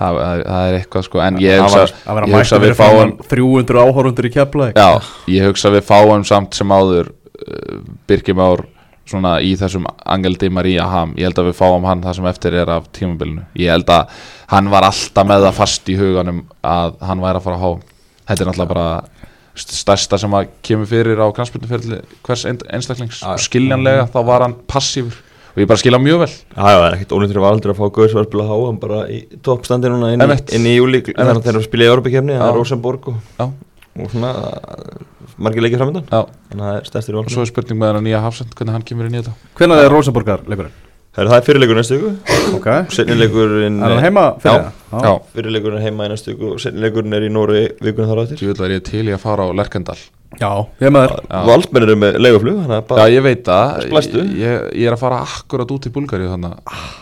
[0.00, 2.58] Það, það, er- það er eitthvað sko En ég hugsa, var- að vera ég hugsa
[2.62, 4.86] við fáum 300 áhorundur í keflaði Já,
[5.28, 8.62] ég hugsa við fáum samt sem áður uh, Birkjum ár
[9.10, 11.12] svona í þessum Angel Di Maria ham.
[11.18, 13.42] Ég held að við fáum hann það sem eftir er af tímabilinu.
[13.58, 14.20] Ég held að
[14.52, 17.70] hann var alltaf með það fast í huganum að hann væri að fara að há
[18.30, 18.86] Þetta er náttúrulega bara
[19.64, 23.20] stærsta sem að kemur fyrir á kransbyrnuferðli hvers ein- einstaklings.
[23.26, 25.18] Og skiljanlega þá var hann passífur.
[25.50, 26.30] Og ég bara skilja mjög vel.
[26.54, 29.90] Það er ekkert ónýttur af aldrei að fá Gauðsvarpil að há hann bara í toppstandi
[29.90, 30.22] núna inn,
[30.54, 33.16] inn í júli þannig að þeir eru að spila í Europakefni, það er Rosenborg og,
[33.98, 34.30] og svona
[35.40, 38.06] margir leikir framöndan þannig að það er stærstir í og svo er spurning með hann
[38.06, 39.34] nýja hafsend hvernig hann kemur inn í þetta.
[39.58, 40.78] Hvenær er Rosenborgar leikurinn?
[41.10, 42.10] Það er fyrirleikur næstu viku.
[42.54, 44.68] Ok, er Setnileikurinn hann heima fyrir Já.
[44.92, 45.02] það?
[45.06, 48.22] Já, Fyrirleikurinn er heima í næstu viku og setnileikurinn er í Nóri vikuna þar á
[48.28, 48.38] eftir.
[48.44, 49.96] Ég vil að ég er til í að fara á Lerkendal.
[50.38, 50.94] Já, ég er
[51.26, 51.40] Já.
[51.48, 53.80] Valdmenn eru með leiguflug þannig að Já, ég veit það.
[53.88, 54.22] Splæstu.
[54.38, 56.52] ég, ég er að fara akkurat út í Búlgaríu þannig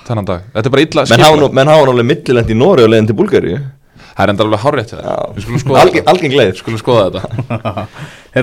[0.09, 0.47] þennan dag.
[0.57, 1.05] Þetta er bara illa
[1.43, 3.59] nú- menn hafa náttúrulega millilend í Nóri og leiðin til Búlgari
[4.19, 6.09] Það er enda alveg hárrétt til það Við skulum skoða Algeng,
[6.41, 6.55] leið.
[6.59, 7.87] Skulum skoða þetta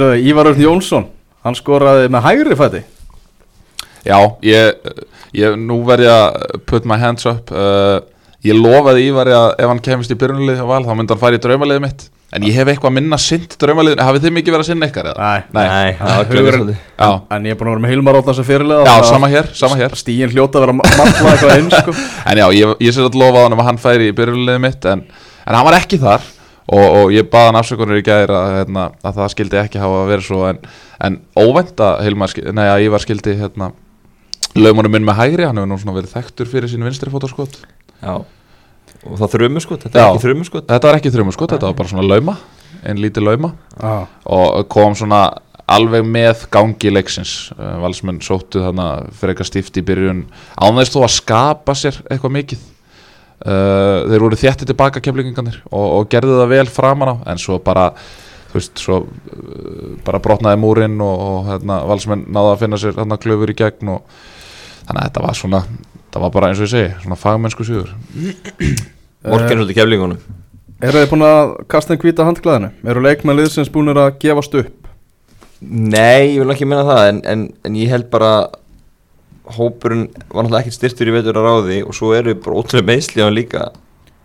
[5.35, 7.99] Ívar ég, nú verði að put my hands up uh,
[8.45, 11.37] Ég lofaði Ívari að ef hann kemist í byrjunlið á val þá myndi hann fara
[11.37, 12.03] í draumaliðið mitt
[12.35, 15.29] En ég hef eitthvað minna sint draumaliðið Hafið þið mikið verið að sinna ykkar eða?
[15.55, 15.91] Nei, Nei.
[16.01, 18.85] var Hugurinn- glemur Já, En ég er búin að vera með Hilmar Óttan sem fyrirlega
[18.85, 21.95] já sama hér, sama hér Stíin hljóta að vera að matla eitthvað inn sko.
[22.29, 25.05] En já, ég, ég sér að lofa hann að hann færi í byrjunliðið mitt en,
[25.45, 26.27] en hann var ekki þar
[26.65, 30.03] og, og ég baði hann afsökunir í gæðir að, hérna, að það skildi ekki hafa
[30.09, 30.61] verið svo en,
[31.05, 31.19] en
[32.57, 33.71] nei að Ívar skildi hérna,
[34.55, 37.57] lögmunum minn með hægri, hann hefur nú svona verið þekktur fyrir sín vinstri fótaskot.
[38.01, 38.19] Já.
[39.05, 41.67] Og það þrjumu sko, þetta er ekki þrjumu sko Þetta var ekki þrjumur skot, þetta
[41.69, 42.37] var bara svona lauma,
[42.87, 43.51] ein lítið lauma.
[43.77, 43.97] Já,
[44.37, 45.25] og kom svona
[45.71, 47.33] alveg með gangi leiksins.
[47.55, 50.25] Uh, Valsmenn sóttu þarna fyrir eitthvað stíft í byrjun.
[50.61, 52.67] Ánægist þó að skapa sér eitthvað mikið.
[53.45, 57.15] Uh, þeir voru þétti tilbaka keflingingarnir og, og gerðu það vel framan á.
[57.33, 57.89] En svo bara
[58.51, 62.97] þú veist, svo uh, bara brotnaði múrin og, og hérna, valsmenn náða að finna sér
[63.01, 64.23] hérna klöfur í gegn og
[64.85, 65.61] þannig að þetta var svona
[66.15, 67.93] það var bara eins og ég segi, svona fagmennsku sigur
[69.31, 70.25] Morgan svolítið keflingunum
[70.85, 72.69] Eru þið búin að kasta einn hvíta handklæðinu?
[72.91, 74.89] Eru leikmenn liðsins búinir að gefast upp?
[75.63, 78.31] Nei, ég vil ekki minna það en, en, en ég held bara
[79.55, 83.37] hópurinn var náttúrulega ekkert styrtur í vetur að ráði og svo eru bara ótrúlega hann
[83.37, 83.69] líka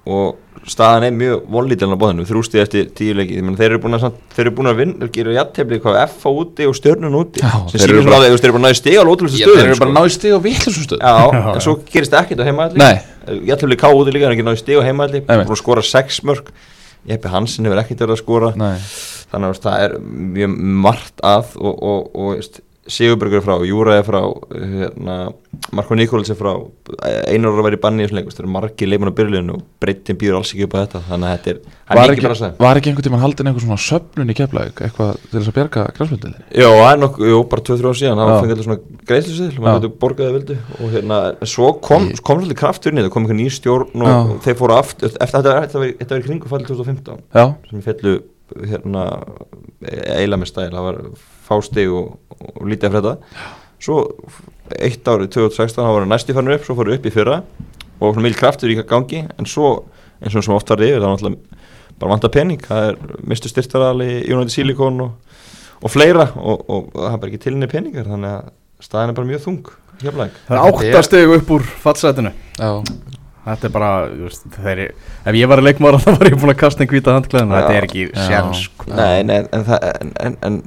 [0.06, 0.38] og
[0.70, 4.02] staðan er mjög vonlítilin á bóðinu, þrústið eftir tíu leikið menn þeir eru búin að,
[4.06, 7.40] samt- þeir eru búin að vinna gera jættefli hvað F á úti og stjörnun úti
[7.44, 9.04] Já, sem þeir sýnir eru svona bara- að þeir eru búin að náðu stiga á
[9.08, 9.96] lótlustu Já, þeir stöðum eru bara sko.
[10.00, 12.96] náðu stig á vitlusum stöð Já, Já, en svo gerist ekkert á heimaðalli Nei,
[13.50, 16.52] Jættefli K úti líka, hann er ekki náðu stiga á heimaðalli að skora sex mörg
[17.08, 18.48] Jeppi Hansen hefur ekkert verið að skora.
[18.60, 18.76] Nei.
[19.32, 19.92] Þannig að það er
[20.36, 22.42] mjög margt að og, og, og
[22.88, 25.16] Sigurbergur er frá, Júra er frá hérna,
[25.76, 26.48] Marko Nikóls er frá
[27.28, 29.18] einar ára að vera í banni í þessum leik, veist, það eru margir leikmenn á
[29.18, 31.58] byrjuleginu og breytin býður alls ekki upp á þetta þannig að þetta er,
[31.90, 34.36] það er ekki, bara að segja var ekki einhvern tímann haldin einhver svona söfnun í
[34.40, 36.40] keflaug eitthvað til þess að bjarga græsmyndinni?
[36.56, 39.60] Já, það er nokkuð, jú, bara 2-3 ára síðan það fengið alltaf svona greiðslusiðl Já.
[39.60, 41.16] maður getur borgaði vildu og hérna,
[41.52, 44.18] svo kom, kom svolítið kraftur inn í þetta, kom einhver ný stjórn og Já.
[44.48, 45.52] þeir fóru aftur, eftir þetta
[50.80, 51.12] var-
[51.50, 51.90] þetta var þetta var í kringu fall 2015 Já, sem fellu eiginlega með stæl, það
[51.90, 52.18] var fástig og,
[52.54, 53.14] og lítið að frétta.
[53.80, 53.96] Svo
[54.80, 57.40] eitt árið 2016 þá var næsti fannur upp, svo fóru upp í fyrra
[58.00, 59.24] og svona mjög kraftur í gangi.
[59.38, 59.70] En svo
[60.20, 61.60] eins og sem oft var yfir, það var náttúrulega
[62.00, 65.36] bara vanta pening, það er mistu styrtarali United Silicon og,
[65.84, 69.28] og fleira og, og það er bara ekki tilinni peningar þannig að staðin er bara
[69.28, 72.70] mjög þung hjaplæk Það er áttastig upp úr fattsætinu já.
[73.40, 74.82] Þetta er bara, þú veist, þeir,
[75.28, 77.60] ef ég var í leikmára þá var ég búin að kasta einn hvíta handklæðinu Já.
[77.60, 78.24] Þetta er ekki Já.
[78.28, 78.64] sjans.
[78.88, 80.58] Nei, nei, en það en, en, en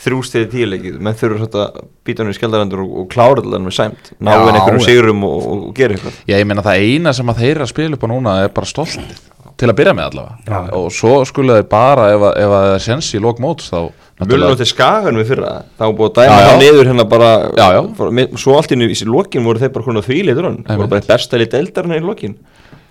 [0.00, 3.74] þrjústiði tíuleikið, menn þurfa svolítið að býta hann í skjaldarendur og, og klára þetta með
[3.76, 4.12] sæmt.
[4.24, 6.20] Ná en einhverjum sigurum og, og, og gera eitthvað.
[6.30, 8.54] Já, ég meina það eina sem að þeir eru að spila upp á núna er
[8.56, 9.26] bara stoltið.
[9.60, 10.36] Til að byrja með allavega.
[10.48, 10.60] Já.
[10.78, 13.68] og svo skulle þeir bara ef, að- ef að það er sens í lók móts
[13.68, 13.80] þá
[14.20, 15.50] Mjölun átti skagan við fyrra.
[15.80, 16.48] Þá búið að dæma Já, já.
[16.48, 17.80] það niður hérna bara Já, já.
[17.96, 20.58] fór- með- svo allt inn í lokin voru þeir bara konar þvíleitur hann.
[20.64, 20.76] Einmitt.
[20.80, 22.34] voru bara eitt besta lið deildarinn í lokin.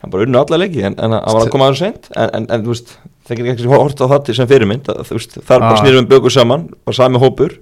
[0.02, 2.10] Hann bara unnu alla leiki en, en hann var að koma aðeins seint.
[2.18, 2.96] En, en, en þú veist
[3.30, 5.82] þeir getur ekki hort á það til sem fyrirmynd að, veist, þar bara Ah.
[5.84, 7.56] snýrum við bökur saman bara sami hópur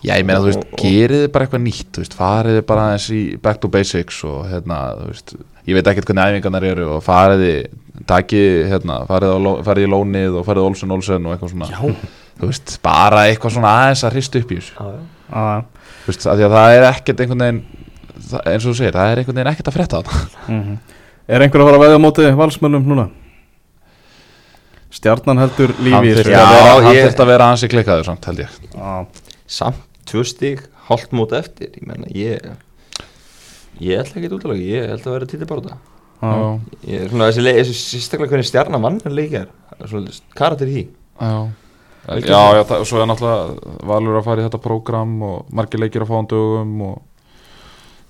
[0.00, 2.54] Já, ég meina, þú veist, Og- og- gerið þið bara eitthvað nýtt, þú veist, farið
[2.56, 5.34] þið bara aðeins í back to basics og hérna, þú veist,
[5.68, 7.66] ég veit ekkert hvernig æfingarnar eru og farið þið,
[8.08, 11.94] takið, hérna, farið, ló- farið í lónið og farið Olsen Olsen og eitthvað svona, Já.
[12.40, 15.64] þú veist, bara eitthvað svona aðeins að hrista upp í þessu, Já,
[16.00, 17.62] þú veist, af því að það er ekkert einhvern veginn,
[18.30, 20.16] það, eins og þú segir, það er einhvern veginn ekkert að frétta þetta.
[20.48, 20.78] mhm.
[21.28, 23.10] Er einhver að fara að veða á móti valsmönnum núna?
[24.90, 28.56] Stjarnan heldur lífi hann ég- þurfti að vera ansi klikkaður samt, held ég.
[29.46, 32.50] Samt tvö stík hálft mót eftir ég menna ég
[33.80, 35.78] ég ætla ekki að útlaga ég held að vera títi bara það
[36.20, 36.60] Já.
[36.90, 39.46] ég er svona þessi, leik- þessi sérstaklega hvernig stjarnar mann leikjar
[39.86, 40.82] svona karakter í
[41.20, 41.48] Já,
[42.26, 45.80] já, já það, og svo er náttúrulega valur að fara í þetta prógram og margir
[45.80, 47.02] leikir að fá hann dögum og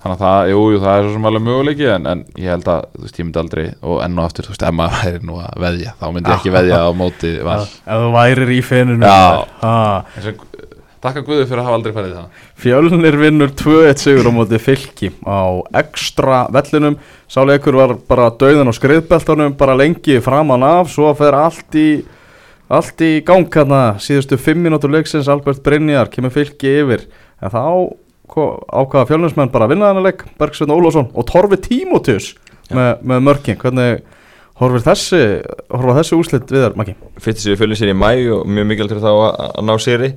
[0.01, 2.69] þannig að það, jú, jú, það er svo sem alveg möguleiki en, en ég held
[2.73, 5.21] að, þú veist, ég myndi aldrei og enn og aftur, þú veist, ef maður væri
[5.29, 7.59] nú að veðja þá myndi ég ekki veðja á móti val.
[7.67, 8.61] Ef þú værir í.
[10.17, 10.47] Eins og-
[11.01, 12.41] Takka Guði fyrir að hafa aldrei farið í það.
[12.61, 15.41] Fjölnir vinnur 2-1 sigur á móti fylki á
[15.81, 16.99] ekstra vellinum.
[17.25, 20.91] Sáleikur var bara döðan á skriðbeltunum bara lengi framan af.
[20.93, 22.03] Svo fer allt í
[22.69, 25.27] allt í gang hérna síðustu 5 mínútur leiksins.
[25.33, 27.07] Albert Brynjar kemur fylki yfir.
[27.41, 27.65] En þá
[28.31, 30.25] ákvaða fjölnismenn bara að vinna þennan leik?
[30.40, 32.33] Bergsveinn Ólafsson og Torfi Tímotius
[32.71, 33.59] með, með mörkin.
[33.61, 34.03] Hvernig
[34.61, 35.21] horfir þessi
[35.73, 36.97] horfa þessi úslit við þér Maggi?
[37.21, 40.11] fyrst þessi við sér í mæ og mjög mikilvægt fyrir þá að, að ná séri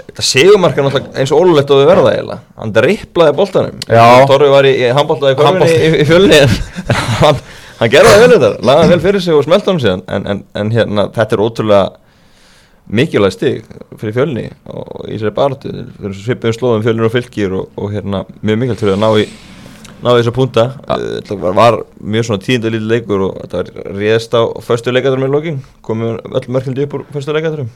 [0.00, 2.40] þetta segumarka náttúrulega eins og ólulegt þau verða eiginlega.
[2.58, 3.80] Hann driplaði boltanum.
[3.86, 4.04] Já.
[4.30, 6.38] Torfi var í, í handboltaði korfinni í, í fjölni.
[6.40, 6.54] En
[7.24, 7.40] hann,
[7.80, 10.04] hann gerði það vel þetta lagaði vel fyrir sig og smelt honum síðan.
[10.08, 11.82] En, en, en hérna, þetta er ótrúlega
[12.90, 17.94] mikilvæg stig fyrir fjölni og í sér fyrir svipum slóðum fjölnir og fylgir og, og
[17.94, 19.28] hérna, mjög mikilvægt fyrir að ná í
[20.00, 20.66] ná í þessa punta.
[20.88, 25.26] Þetta var, var mjög svona tíunda lítið leikur og þetta var réðst á föstu leikaturum
[25.26, 25.58] í lokin.
[25.84, 27.68] Komum öll mörkildi upp úr föstu leikaturum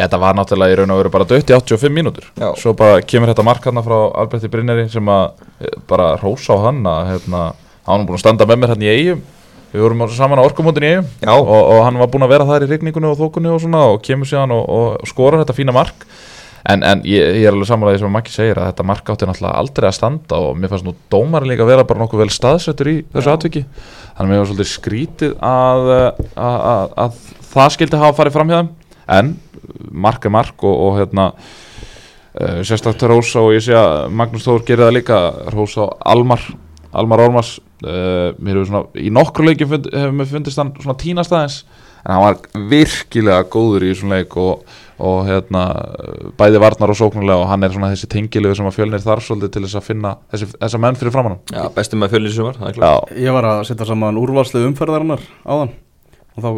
[0.00, 2.30] Þetta var náttúrulega í raun og veru bara dött í 85 mínútur.
[2.40, 2.48] Já.
[2.56, 6.64] Svo bara kemur þetta mark hann frá Alberti Bryneri sem að eh, bara rósa á
[6.70, 7.42] hann að hérna,
[7.84, 9.20] hann var búin að standa með mér hérna í eigum
[9.70, 10.46] Við vorum saman á
[11.22, 11.30] Já.
[11.30, 14.02] og, og hann var búin að vera þar í rigningunni og þókunni og svona og
[14.02, 16.06] kemur síðan og, og skorar þetta fína mark.
[16.68, 19.28] En, en ég, ég er alveg samanlega því sem Maggi segir að þetta mark átti
[19.28, 22.34] náttúrulega aldrei að standa og mér fannst nú dómar líka að vera bara nokkuð vel
[22.34, 23.62] staðsettur í þessu atviki.
[24.18, 27.22] Þannig að mér var svolítið skrítið að, að, að, að
[27.54, 28.70] það skildi hafa farið fram hjá þeim.
[29.16, 29.32] En
[30.08, 34.66] mark er mark og, og hérna uh, sérstaklega Rósa og ég sé að Magnús Þór
[34.68, 35.22] gerir það líka.
[35.54, 36.44] Rósa og Almar
[36.90, 41.34] Almar Ormars uh, mér hefur svona í nokkru leiki hefur mér fundist hann svona tínast
[41.34, 41.62] aðeins.
[42.00, 44.62] En hann var virkilega góður í svona leik og,
[45.04, 45.64] og hérna
[46.40, 49.52] bæði varnar og sóknulega og hann er svona þessi tengilegu sem að fjölnir þarf svolítið
[49.56, 52.60] til þess að finna þessi, þessa menn fyrir framann Já, bestum með fjölnir sem var,
[52.60, 53.12] það er klart.
[53.20, 55.74] Ég var að setja saman úrvalslið umferðarinnar áðan
[56.30, 56.50] og þá,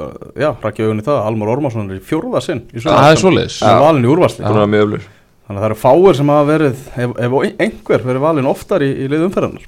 [0.00, 3.60] uh, já, rakki augunni það Almar Ormarsson er í fjórða sinn í það er svoleiðis.
[3.66, 5.12] Hann er valinn í úrvalslið
[5.46, 8.88] Þannig að það eru fáir sem hafa verið, ef, ef einhver verið valinn oftar í,
[9.04, 9.66] í lið umferðarnar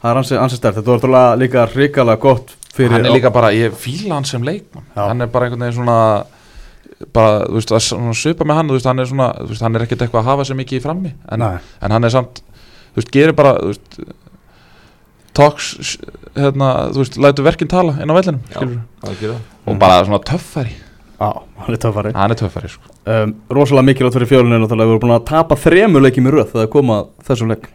[0.00, 3.32] Það er ansi, ansi stert, þetta var náttúrulega líka ríkala gott fyrir hann er líka
[3.34, 4.86] bara, ég fíla hann sem leikmann.
[4.94, 5.02] Já.
[5.10, 5.98] hann er bara einhvern veginn svona
[7.12, 9.64] bara, þú veist, að svona svipa með hann þú veist, hann er svona, þú veist,
[9.66, 11.12] hann er ekkert eitthvað að hafa sem mikið í frammi.
[11.32, 12.42] En, en hann er samt,
[12.94, 14.00] þú veist, gerir bara þú veist,
[15.36, 15.96] talks
[16.36, 18.56] hérna, þú veist, lætur verkinn tala inn á vellinum, Já.
[18.56, 20.72] skilur Það er ekki það og bara svona töffari,
[21.20, 21.30] Já,
[21.60, 22.12] hann er töffari.
[22.16, 22.82] Hann er töffari sko.
[23.12, 26.70] um, Rosalega mikilvægt fyrir fjöluninu Við vorum búin að tapa þremur leikjum í röð þegar
[26.72, 27.66] koma að þessum leik.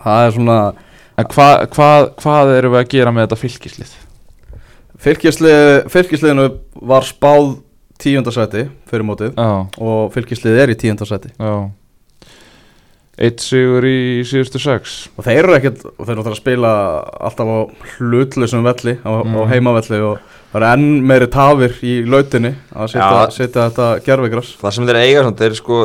[0.00, 0.58] Það er svona
[1.20, 1.88] en hvað hva,
[2.22, 3.92] hvað erum við að gera með þetta fylgislið?
[5.00, 6.46] Fylkislið, Fylkisliðinu
[6.90, 7.50] var spáð
[8.00, 9.48] tíundasæti fyrir mótið já,
[9.80, 11.52] og fylkislið er í tíundasæti já.
[13.20, 15.10] Eitt sigur í síðustu sex.
[15.20, 16.70] Og þeir eru ekkert, og þeir eru að spila
[17.20, 17.58] alltaf á
[17.98, 19.42] hlutlusum velli á, á Mm.
[19.50, 20.20] heimavelli og
[20.52, 23.34] það er enn meiri tafir í lautinni að setja, Já.
[23.36, 25.76] setja þetta gerfigras Það sem þeir eiga samt, þeir sko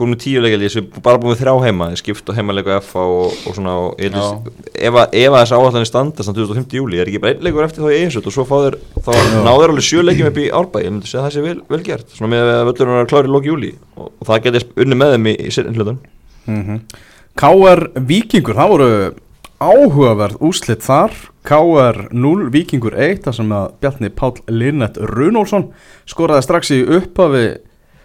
[0.00, 3.34] búin með tíu leikjaldi, þessu bara búin með þrjá heima þeir skipta heimaleiku F og,
[3.46, 4.46] og svona og að-
[4.80, 7.66] ef að ef að þessi áallanir standa samt 2050 júli, er ekki bara einn leikur
[7.66, 9.10] eftir þá í einsut og svo þeir, þá
[9.44, 11.82] náður alveg sjö leikjum upp í árbæ, ég myndi segja að það sé vel, vel
[11.90, 14.98] gert svona með að völlurinn er klári í lóki júli og, og það getið unni
[15.04, 16.00] með þeim í, í sérinn hlutan
[16.48, 16.80] mm
[17.40, 18.88] KR Víkingur, það voru
[19.60, 21.12] áhugaverð úslit þar
[21.46, 25.70] KR 0, Víkingur 1 þar sem að Bjarni Páll Linnet Runólfsson
[26.10, 27.46] skoraði strax í upphafi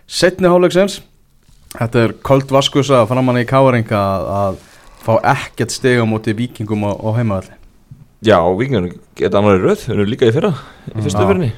[0.08, 1.02] setni hálfleiksins.
[1.76, 4.63] Þetta er köld vaskusa framann í KR-inga að, að
[5.06, 7.54] fá ekkert steg á móti Víkingum á, á heimavalli
[8.26, 10.52] Já, vikingarnir geta annar í röð, við erum líka í fyrra
[10.89, 11.30] í fyrstu Já.
[11.30, 11.52] fyrirni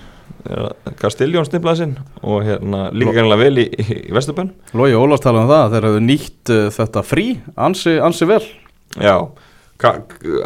[1.00, 5.52] Kastiljón sniplaði sinn og hérna líka gænilega vel í, í, Vesturbænn Lógi Ólafs talaði um
[5.52, 7.26] það að þeir hefðu nýtt uh, þetta frí
[7.68, 8.42] ansi, ansi vel.
[8.96, 9.16] Já,
[9.78, 10.00] Ka-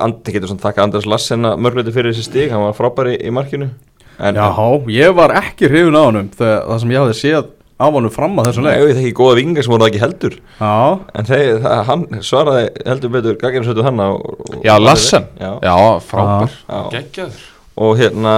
[0.03, 3.31] Andi getur svona þakka Anders Lassen að mörgleiti fyrir þessi stig, hann var frábæri í
[3.31, 3.69] markinu.
[4.19, 4.49] En, Já,
[4.91, 7.45] ég var ekki hrifun á honum þegar það sem ég hafði séð
[7.81, 8.83] af honum fram að þessum Nei, leik.
[8.91, 10.35] ég þekki góða vingar sem voru það ekki heldur.
[10.59, 15.51] Já, En þeir, það, hann svaraði heldur betur Gagginsveitu hann og, já, Lassen, Já.
[15.63, 15.75] já,
[16.11, 16.51] frábær.
[16.69, 16.81] Já.
[16.93, 17.47] geggjaður
[17.81, 18.31] Og hérna,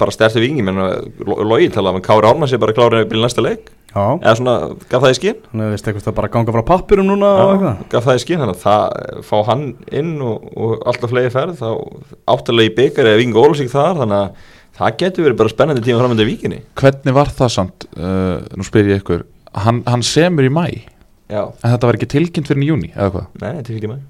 [0.00, 0.80] bara stærsti vingi menn
[1.22, 3.70] Lógi talaði um Kári Ármann sé bara klárið að byrja næsta leik.
[3.88, 4.02] Já.
[4.18, 4.54] Eða svona,
[4.90, 7.78] gaf það í skinn Þannig að veist eitthvað bara ganga frá pappirum núna og eitthvað.
[7.94, 9.62] gaf það í skinn, þannig að það fá hann
[10.00, 11.70] inn og, og alltaf flegi ferð þá
[12.34, 16.02] áttalega í byggar eða vinga Ólfsík þar þannig að það getur verið bara spennandi tíma
[16.02, 16.60] framönda í víkinni.
[16.78, 19.24] Hvernig var það samt, uh, nú spyr ég ykkur
[19.64, 20.66] hann, hann semur í mæ
[21.28, 23.90] Já, en þetta var ekki tilkynnt fyrir í júni eða hvað, nei, þetta er ekki
[23.90, 24.04] maður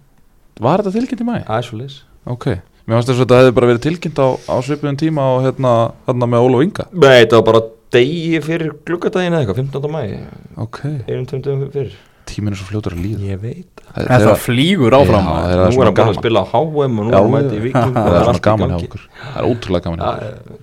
[0.69, 1.37] var þetta tilkynnt í mæ?
[1.59, 1.97] Æsulis
[2.31, 2.47] ok,
[2.89, 5.73] mér fannst þess að þetta hefði bara verið tilkynnt á, á svipuðum tíma og hérna,
[6.09, 6.87] hérna með Óla og Inga.
[6.93, 7.63] Nei, þetta var bara
[7.95, 9.91] degi fyrir gluggadaginn eða eitthvað, 15.
[9.93, 11.97] mæ ok, einum tömdum fyrir.
[12.29, 13.21] Tíminn er svo fljótur að líða.
[13.25, 15.49] Ég veit Það- Þetta þegar- flýgur áfram Já, maður.
[15.49, 17.63] þeir- Nú er hann bara að spila á HM og nú er hann mæti í
[17.65, 19.85] Viking það er það er ótrúlega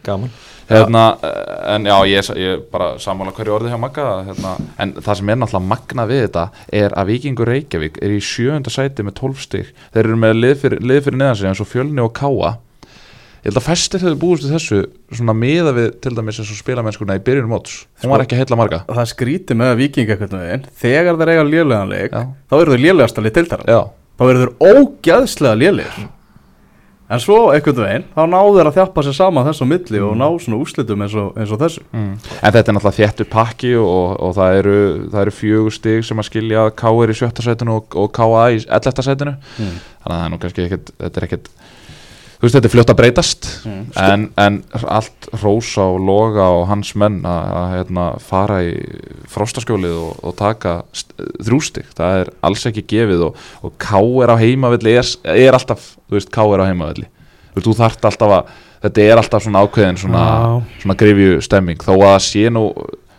[0.06, 0.30] gaman
[0.69, 1.04] hérna,
[1.75, 5.39] en já, ég, ég bara sammála hverju orði hjá Magga hérna, en það sem er
[5.41, 6.45] náttúrulega magna við þetta
[6.82, 9.73] er að Víkingur Reykjavík er í sjöunda sæti með 12 stig.
[9.93, 12.56] Þeir eru með lið fyrir, lið fyrir neðan sig eins og Fjölni og Káa.
[13.45, 14.78] Ég held að festir hefur búist við þessu
[15.13, 17.75] svona miða við til dæmis eins og spilamennskuna í byrjunum móts.
[18.01, 18.80] Hún var ekki að heilla marga.
[18.89, 20.65] Það skríti með viking eitthvað veginn.
[20.82, 22.23] Þegar þeir eiga lélegan leik Já.
[22.49, 23.82] Þá eru þeir lélegast að lið tiltara já,
[24.17, 26.08] Þá eru þeir ógæðslega lélegir
[27.06, 30.26] En svo eitthvað veginn Þá náðu þeir að þjappa sér saman þessu milli Og ná
[30.41, 32.08] svona úrslitum eins og, eins og þessu mm.
[32.39, 34.78] en þetta er náttúrulega þéttur pakki og, og það eru,
[35.22, 36.65] eru fjögur stig sem að skilja
[37.04, 39.76] er í sjötta sætinu og, og Káa í ellefta sætinu Mm.
[40.02, 41.50] þannig að það er nú kannski ekkert þetta er ekkert
[42.46, 43.46] þú veist þetta er fljótt að breytast.
[43.66, 43.78] Mm.
[44.06, 48.74] en, en allt Rósa og Loga og hans menn að, að hérna, fara í
[49.34, 51.16] frostaskjólið og, og taka st-
[51.48, 55.96] þrjústig, það er alls ekki gefið og, og K er á heimavilli er, er alltaf,
[56.06, 58.54] þú veist, K er á heimavilli þú veist, þú þarft alltaf að
[58.86, 60.28] þetta er alltaf svona ákveðin svona,
[60.84, 62.68] svona grifju stemming, þó að sé nú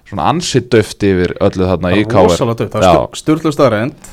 [0.07, 4.13] svona ansitt döft yfir öllu þarna í Það K rosalega dögt, það er styrlu staðreind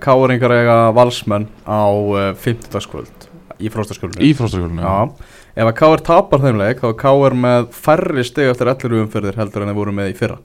[0.00, 3.23] Káringar eiga valsmenn á uh, 50.
[3.62, 4.94] Í fróstaskjölinu í frostaskjólinu Já,
[5.54, 9.38] ef að Káir tapar þeim leik þá er Káir með færri steg eftir 11 umferðir
[9.38, 10.40] heldur en þeir voru með í fyrra.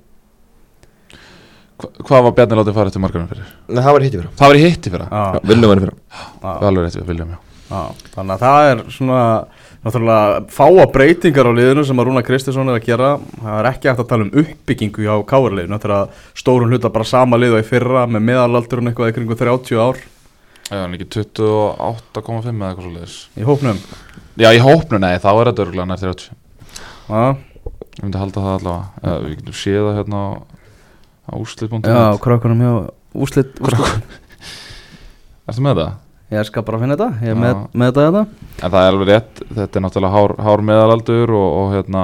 [1.80, 3.52] Hva, hvað var Bjarni látið fara eftir margarinn fyrir?
[3.70, 4.34] Nei, það var hitt í fyrra.
[4.40, 5.96] Það var í hitti fyrir Já, Viljum hann í fyrra.
[6.20, 7.40] Já, alveg rétt við viljum já.
[7.70, 7.82] Já,
[8.16, 9.24] þannig að það er svona
[9.80, 13.12] náttúrulega fáa breytingar á liðinu sem að Rúna Kristinsson er að gera.
[13.40, 16.92] Það er ekki hægt að tala um uppbyggingu hjá káarliðinu þetta er að stórun hluta
[16.92, 20.02] bara sama lið og í fyrra með meðalaldurinn eitthvað í kringu 30 ár
[20.70, 23.80] Hann er ekki 28,5 eða eitthvað svo leiðis í hópnum?
[24.40, 26.30] Já, í hópnu, nei, þá er þetta örgulega nær 30
[27.10, 27.24] Já,
[28.00, 28.84] Ég myndi halda það allavega.
[29.02, 30.28] Eða, Við getum séð það hérna á,
[31.28, 32.74] á úrslit.net já krökkunum hjá
[33.26, 34.14] úslit, úslit.
[35.50, 35.98] Ertu með það?
[36.30, 38.22] Ég skal bara finna þetta, ég er með, með þetta hérna.
[38.62, 42.04] En það er alveg rétt, þetta er náttúrulega hár, hár meðalaldur og, og hérna,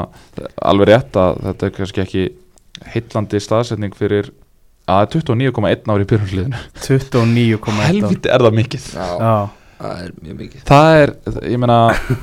[0.73, 2.23] alveg rétt að þetta er kannski ekki
[2.95, 4.31] heillandi staðsetning fyrir
[4.85, 8.87] að það er 29,1 ári í byrjumsliðinu 29,1 Helviti er það mikið.
[8.93, 9.35] Já, Já,
[9.79, 10.65] það er mjög mikið.
[10.69, 11.13] Það er,
[11.51, 11.77] ég meina,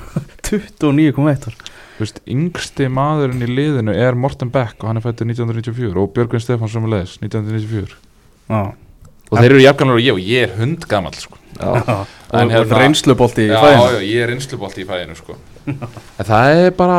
[0.49, 1.57] 29,1 ár.
[1.93, 6.15] Þú veist, yngsti maðurinn í liðinu er Morten Beck og hann er fættur 1994 og
[6.17, 7.93] Björgvin Stefán sem er leiðis 1994
[8.49, 8.63] Já,
[9.29, 11.37] og þeir eru jafngamlega og ég og ég er hundgamall sko.
[11.63, 15.37] En og hérna- reynslubolti í já, fæðinu já, ég er einslubolti í fæðinu sko.
[16.19, 16.99] en það er bara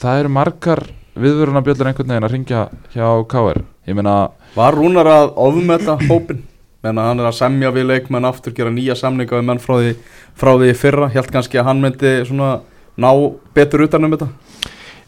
[0.00, 0.84] það eru margar
[1.22, 2.62] viðvörunarbjöllur einhvern veginn að ringja
[2.94, 4.16] hjá KR ég meina,
[4.54, 6.42] Var Rúnar að ofmeta hópin
[6.84, 9.78] menn að hann er að semja við leikmenn aftur gera nýja samninga við menn frá
[9.80, 9.94] því,
[10.38, 12.58] frá því fyrra, held kannski að hann myndi svona
[12.98, 13.10] ná
[13.54, 14.28] betur utan um þetta?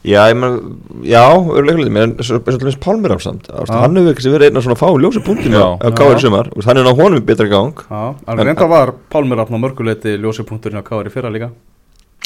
[0.00, 0.60] Já, ég menn,
[1.04, 3.58] já, örlega mér er svolítið minnst Pálmir ásamt Já.
[3.68, 6.48] Hann hefur ekki verið einn af svona fá ljósa punktinu á Káir í sumar.
[6.56, 7.82] Og hann er á honum í betra gang.
[7.84, 11.50] Já, alveg reynda var Pálmir Rafn á mörguleiti ljósi punkturinn á Kári fyrra líka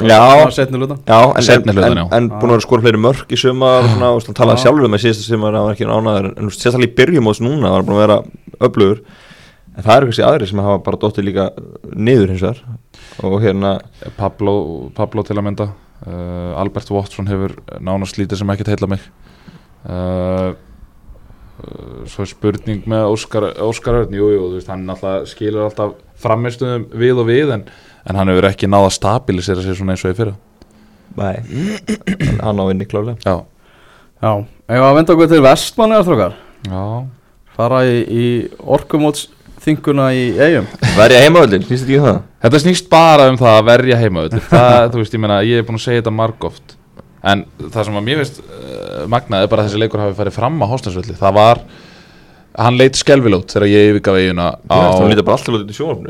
[0.02, 2.07] Já, setni luta Já, en, en, en, já.
[2.16, 4.59] en búin að vera að skora fleiri mörk í sumar og svona, og svona talaði
[4.59, 4.62] Já.
[4.64, 7.70] sjálfur með síðasta sumar að hann var ekki ánaður en sérstaklega í byrjum og núna
[7.76, 8.16] var búin að vera
[8.66, 9.04] öflugur.
[9.74, 11.46] En það eru kannski aðri sem hafa bara dóttið líka
[11.94, 12.61] niður hins vegar.
[13.26, 13.72] Og hérna,
[14.18, 14.57] Pablo,
[14.98, 15.70] Pablo til að mynda.
[16.04, 19.07] Uh, Albert Watson hefur nánast lítið sem ekkert heilla mig.
[19.87, 20.52] Uh,
[21.62, 25.68] uh, svo er spurning með Óskar, Óskar Örn, jú, jú, þú veist, hann alltaf skilur
[25.68, 27.66] alltaf framistuðum við og við en,
[28.04, 30.34] en hann hefur ekki náða að stabilisera sér svona eins og í fyrra.
[31.14, 31.36] Nei.
[32.40, 33.44] Hann á inni klálega Já,
[34.18, 34.30] Já,
[34.66, 36.84] ef að venda okkur til vestmanni eða þrókar já,
[37.54, 38.24] fara í, í
[38.76, 39.28] orkumóts
[39.64, 42.20] þinguna í eigum Verja heimavöldin, finnst þetta ekki um það?
[42.44, 45.68] Þetta snýst bara um það að verja heima það, þú veist, ég meina, ég hef
[45.68, 46.76] búin að segja þetta margóft
[47.24, 50.36] en það sem að mér veist uh, magnaði er bara að þessi leikur hafi farið
[50.36, 51.62] fram á hóstansvöldi, það var
[52.58, 56.04] hann leit skelvilót þegar ég yfirgaf eiguna á Hann lítur bara alltaf út í sjónum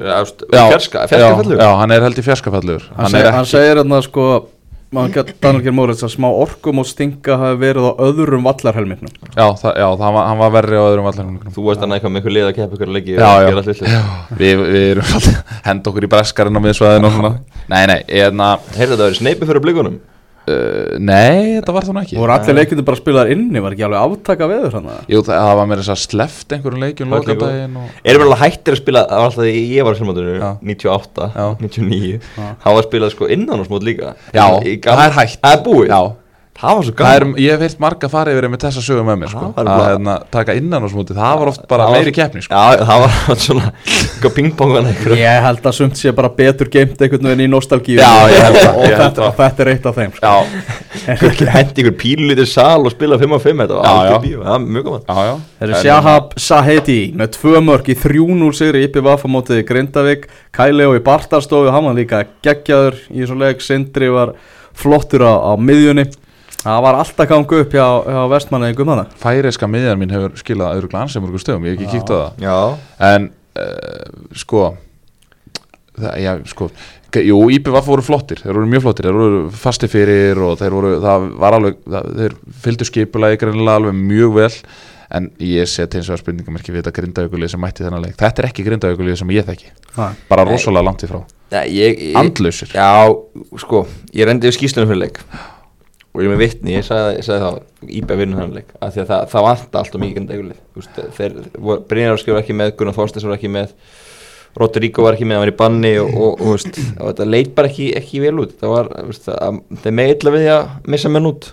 [1.80, 2.90] hann er held í fjarskafallur.
[2.98, 4.26] Hann, seg, hann segir hérna sko
[6.07, 9.11] að smá orkumóts þinga hafi verið á öðrum vallarhelmingnum.
[9.33, 12.14] Já, það, já það var, hann var verri á öðrum vallarhengnum Þú veist hann eitthvað
[12.14, 12.96] með eitthvað lið að keppa ykkur að
[13.48, 13.85] vitlaust.
[14.38, 17.33] við, við erum svolítið hend okkur í breskarinn á miðsvæðinu og svona
[17.74, 19.98] nei, nei, eðna Heyrðu þetta verið sneipi fyrir blikunum
[20.50, 23.87] uh, nei, þetta var það nú ekki voru allir leikindi bara spilaðar inni var ekki
[23.88, 27.78] alveg aftaka veður hann Jú, það, það var mér þess að sleft einhverjum leikjum lokandaginn
[27.80, 27.94] og...
[28.04, 30.50] Erum við alveg hættir að spila Það var alltaf því ég var í filmáttunum Já.
[30.74, 31.46] 98, Já.
[31.64, 32.50] 99 Já.
[32.64, 35.40] Það var spilað sko innan og smót líka Já, það er hægt.
[35.44, 36.00] Það er búið Já,
[36.55, 37.38] Það var svo það er, gaman.
[37.43, 39.40] ég hef heilt marga farið yfir með þessa sögum með mér sko.
[39.57, 42.43] Það að bara- hérna, taka innan og smúti, það var oft bara Það meiri keppni
[42.45, 42.55] sko.
[42.55, 47.03] Já, það var svona Eitthvað pingpongan eitthvað ég held að sumt sé bara betur geimt
[47.03, 47.99] einhvern veginn í nostalgíu.
[47.99, 50.31] Já, ég held það, og, þetta, og þetta er eitt af þeim sko.
[50.31, 50.35] Já,
[51.55, 55.05] Hendi ykkur pílulítið sal og spila 5 á 5 Þetta var Það mjög gaman.
[55.11, 55.35] Já, já.
[55.59, 60.29] Þeir eru En- Shahab Sahedi með tvö mörg í 3-0 sigri Íppi Vafa mótið Grindavík
[60.55, 64.33] Kæleo í Bartarstofu, hann var líka geggjaður í svo leik, Sindri var
[64.75, 66.07] flottur á, á miðjunni
[66.64, 70.90] það var alltaf gangu upp hjá, hjá vestmanneigum hana Færiska miðjan mín hefur skilað öðru
[70.94, 72.44] glansi mörgum stöðum, ég hef ekki kíkt á það.
[72.44, 72.59] Já.
[73.12, 74.66] En, uh, sko
[75.98, 76.70] það, Já, sko
[77.14, 80.90] Jú, IPVF voru flottir, þeir voru mjög flottir Þeir voru fasti fyrir og þeir voru
[81.05, 84.50] Það var alveg, það, þeir fylgdu skipulagi greinilega alveg mjög vel.
[85.14, 88.16] En ég set eins og spurningamerki við þetta grindaugulið sem mætti þennan leik.
[88.18, 89.70] Þetta er ekki grindaugulið sem ég þekki.
[89.94, 90.50] Bara Nei.
[90.50, 91.20] rosalega langt í frá.
[91.55, 92.74] Já, ég, ég, Andlausir.
[92.74, 93.07] Já,
[93.62, 93.85] sko,
[94.16, 95.22] ég rendi við skýslunum fyrir leik
[96.14, 98.94] og ég er með vitni, ég sagði, ég sagði þá íbæð vinnur hann leik, af
[98.94, 100.61] því að það, það vant alltaf mikið en degulið,
[101.18, 101.37] þeir,
[101.90, 103.74] Brynjar var ekki með, Gunnar Þorstins var ekki með
[104.55, 106.66] Rodrigo var ekki með, hann var í banni og, og, og,
[107.00, 108.90] og þetta leit bara ekki, ekki vel út, það var,
[109.83, 111.50] þeir með illa við því að missa menn út.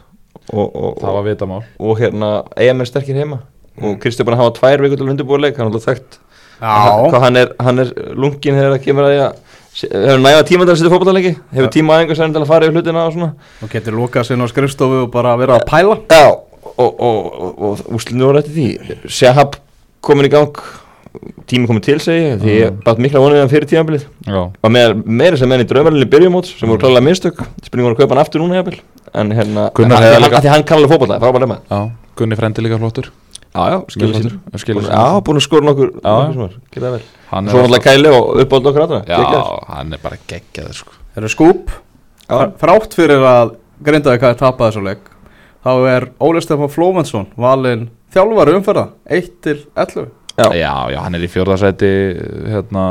[0.51, 1.61] Og, og, Það var vitamál.
[1.79, 3.37] og hérna, eiga með sterkir heima.
[3.81, 4.83] Og Kristi búin að hafa tvær
[5.13, 5.87] undirbúa leik, hann er alltaf
[7.09, 10.67] hvað hann er, hann er lungin þegar það kemur að því að hefur næða tíma
[10.67, 13.31] til að setja fótballtaleiki hefur tíma aðeins að fara yfir hlutina og svona?
[13.63, 15.97] Og getur lukað sér á skrifstofu og bara vera að pæla?
[16.11, 16.27] Já,
[16.75, 18.99] og, og, og, og úslinu voru eftir því.
[19.07, 19.59] Shahab
[20.03, 20.63] komin í gang.
[21.47, 24.05] Tími komið til segi ég, því ég bátt mikla vonið fyrir tímabilið.
[24.31, 27.41] Og með, meira sem menn í draumarinni byrjumóts sem voru klálega mistök.
[27.65, 28.61] Spurning voru að kaupa hann aftur núna
[29.13, 31.79] en hérna, að, því hann kann alveg fótballa, frábælega með já,
[32.19, 33.11] Gunni frendi líka flottur
[33.55, 34.39] já, já, skilur sín.
[34.91, 39.17] já, búin að skora nokkur, svo er náttúrulega Kæli og uppáld okkur aðra Já,
[39.75, 40.95] hann er bara geggjaður sko.
[41.15, 41.73] Þeir eru skúp
[42.61, 45.09] þrátt fyrir að Grindavík hafi tapað þessu leik
[45.65, 50.09] þá er Óli Stefán Flómansson valinn þjálfari umferða 1 til 11
[50.41, 50.47] Já.
[50.61, 51.89] Já, já, hann er í fjórðarsæti
[52.51, 52.83] hérna,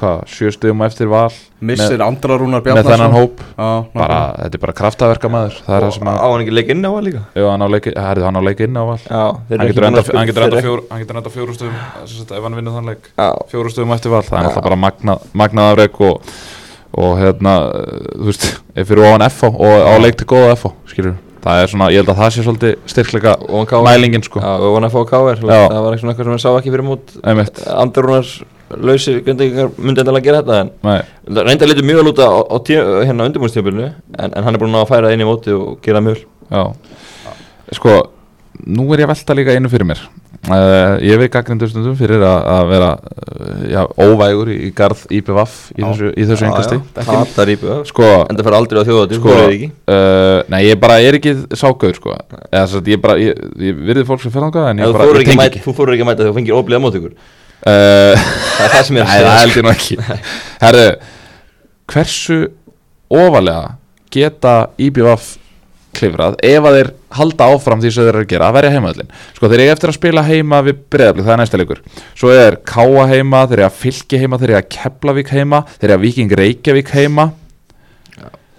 [0.00, 1.30] hvað, sjö stöðum eftir val.
[1.60, 2.92] Missir Andra Rúnar með Bjarnason.
[2.92, 3.40] þennan hóp.
[3.58, 6.54] Já, bara, þetta er bara kraftaverka maður það er það sem Á að, hann ekki
[6.58, 7.22] leik inn á það líka?
[7.34, 8.98] Jú, hann á leiki herðu, hann á leiki inn á val.
[8.98, 11.18] Já, þeir hann eru getur ekki enda, búin að hann getur enda, fjór, hann getur
[11.22, 13.02] enda fjóru stöðum sem sagt, ef hann vinnur þann leik.
[13.08, 14.46] Ekki- Já, fjóru stöðum eftir val, það er Já.
[14.48, 16.32] náttúrulega bara magna, magnað afrek og,
[16.98, 17.54] og hérna,
[18.14, 21.72] þú veist ef fyrir ofan FH og á leik til góða FH skilur, það er
[21.72, 23.34] svona, ég held að það sé svolítið styrkleika
[23.86, 25.00] mælingin sko, Já, og hann að fá
[25.54, 25.64] Já.
[25.72, 27.18] Það var eitthvað sem hann sá ekki fyrir mót.
[27.22, 27.60] Einmitt.
[27.78, 28.32] Andrúnar
[28.76, 30.98] lausir Grindvíkingar myndi endalega gera þetta en Nei,
[31.48, 34.76] reynda litur mjög vel út á, á tí, hérna undirbúinstjöfulinu en, en hann er búin
[34.76, 36.20] að færa inn í móti og gera mjög
[37.76, 37.94] sko,
[38.66, 40.00] nú er ég að velta líka einu fyrir mér.
[40.48, 45.54] Uh, ég veit gaggrindur stundum fyrir að, að vera uh, já, óvægur í, garð IPVAF
[45.74, 46.78] í þessu, í þessu engasti
[47.08, 49.68] Hatar íbjöða sko, En það fer aldrei á þjóðatíð, Sko, sko, ekki?
[49.90, 52.14] uh, nei ég bara er ekki ságauður sko.
[52.52, 55.08] Eða að ég bara, ég, ég virði fólk sem fyrir þangað en ég þú bara,
[55.10, 57.12] ég ekki, tengi mæta- þú fóru ekki að mæta þegar þú fengir óblíða mót ykkur
[57.18, 60.00] uh, Það er það sem ég er Nei, að það segja held ég nú ekki.
[60.62, 60.86] Herðu,
[61.92, 62.38] hversu
[63.10, 63.74] ofalega
[64.14, 65.34] geta IBVF
[65.98, 69.10] klifrað ef að þeir halda áfram því sem þeir eru að gera að verja heimaðallin
[69.38, 71.82] sko þeir eru eftir að spila heima við breyðafli það er næsta leikur.
[72.18, 75.90] Svo er Káa heima, þeir eru að fylki heima þeir eru að Keflavík heima, þeir
[75.90, 77.28] eru að Viking Reykjavík heima.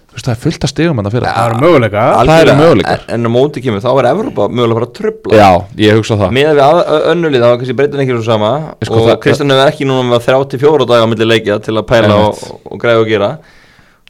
[0.10, 1.28] Veist það er fullt af stigum en það fyrir.
[1.30, 3.04] Það eru möguleika það eru möguleikar.
[3.14, 5.50] En, á móti kemur, þá er Evrópa mögulega að fara að trubla já,
[5.86, 6.34] ég hugsa það.
[6.36, 8.50] Með við að- önnulið, það var kannski breytin ekki svo sama.
[8.82, 11.86] Sko, Og það- Kristján hefur ekki núna með 34 daga á milli leikja til að
[11.94, 13.30] pæla og, og græða og gera.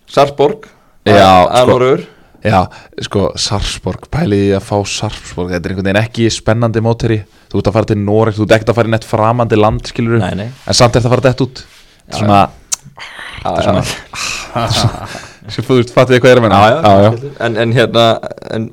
[0.08, 0.66] Sarsborg
[1.06, 1.28] Já,
[1.68, 1.98] sko.
[2.46, 2.60] Já,
[3.04, 7.18] sko, Sarpsborg, pæliði að fá Sarpsborg, þetta er einhvern veginn ekki spennandi móteri,
[7.52, 9.84] þú ert að fara til Noreg, þú ert ekkert að fara í nett framandi land,
[9.92, 10.48] skilur Nei, nei.
[10.70, 11.64] En samt er það að fara dett út.
[12.06, 12.42] Þetta er svona,
[13.40, 13.72] Já, þetta er já.
[14.80, 15.08] svona,
[15.50, 18.06] sem þú veist, fattu ég hvað ég er að menna Já, já, En, en hérna
[18.56, 18.70] en,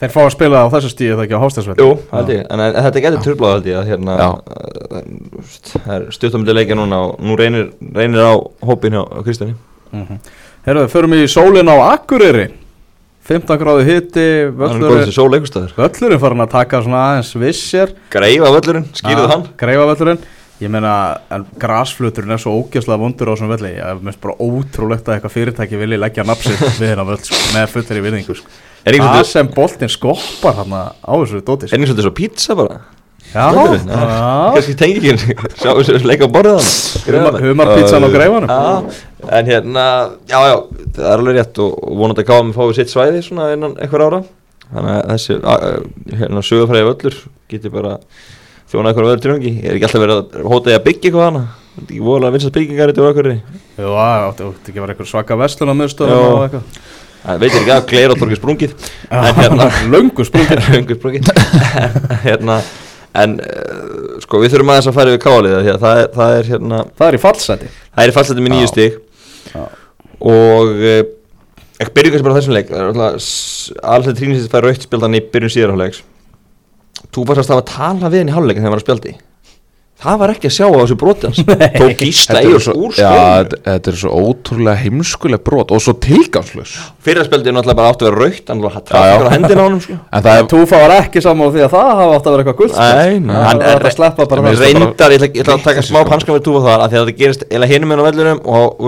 [0.00, 2.44] þeir fá að spila á þessu stíu það ekki á Hástæðsveld Jú, held ég.
[2.48, 4.28] En, en þetta getur trubláð held ég að hérna Já.
[4.30, 8.32] uh, Það er stuttamöldi leikja núna og nú reynir, reynir á
[8.68, 9.56] hópin hjá Kristjáni
[10.66, 12.50] Herðu, förum í sólin á Akureyri.
[13.30, 19.44] 15 gráði hitti er völlurinn, farin að taka svona aðeins vissir Greifa völlurinn, skýrðu hann.
[19.60, 20.22] Greifa völlurinn
[20.60, 20.92] Ég meina,
[21.32, 23.70] en grasfluturinn er svo ógeðslega vondur á þessum velli.
[23.78, 27.70] Ég finnst bara ótrúlegt að eitthvað fyrirtæki vilji leggja napsið við hennar völl sko, með
[27.72, 28.52] fullri vinningu sko.
[28.84, 31.78] Er Það sem boltinn skoppar hann á þessu dóti Er sko.
[31.78, 32.76] einhvern veginn svo pizza bara
[33.30, 34.00] Já, Völlurinn, já.
[34.00, 36.58] já Kannski tengi ekki Sjá þessu leika á borðið
[37.14, 38.90] hann Humarpítsan á greifanum
[39.30, 39.84] en hérna,
[40.26, 40.56] já, já,
[40.96, 44.20] það er alveg rétt og, vonandi að káum fáið sitt svæði svona innan einhver ára.
[44.70, 45.88] Þannig að þessi, að, að,
[46.22, 47.18] hérna, sögufræði völlur
[47.52, 47.92] geti bara
[48.70, 51.26] þjóna einhverjum öðru tilhengi ég er ekki alltaf verið að hóta ég að byggja eitthvað
[51.26, 51.44] hana
[51.76, 54.94] þetta er ekki voðalega vinsast byggingar þetta voru okkur Jú, það átti ekki að vera
[54.94, 56.68] eitthvað svaka verslun á eitthvað.
[57.20, 58.76] Það veitir ekki að gleira á torgi sprungið
[59.10, 61.32] en hérna Löngu sprungir Röngu sprungið.
[62.26, 62.60] Hérna,
[63.18, 66.34] en uh, sko við þurfum aðeins að fara yfir káliða því að það er, það
[66.36, 68.86] er hérna Það er í fallseti Það er í fallseti með nýju
[69.50, 69.64] Já.
[70.30, 71.00] og uh,
[71.80, 72.70] ekki byrjum bara þessum leik.
[72.76, 73.28] Alltaf
[73.94, 76.02] alveg trínisins fær rautt spjaldan í byrjun síðarháleiks
[77.14, 79.14] þú varst að tala við henni í háluleika þegar hann var að spjaldi
[80.00, 81.40] það var ekki að sjá á þessu broti hans.
[81.76, 85.74] Tók gísla í er og svo, úr já, spjaldinu þetta, er svo ótrúlega heimskuleg brot
[85.76, 86.74] og svo tilgangslös
[87.04, 88.22] fyrir að spjaldi er náttúrulega bara átti að vera
[89.66, 89.98] honum sko.
[90.12, 92.58] En það er, Túfa var ekki saman því að það hafa átt að vera eitthvað
[92.60, 95.40] guld Nei, nei, hann hann er er- að sleppa bara Mér það það reyndar, ég
[95.44, 96.10] ætla, að taka smá sko.
[96.10, 98.84] panskan við túfa þar af því að þetta gerist eða hinum en á vellunum og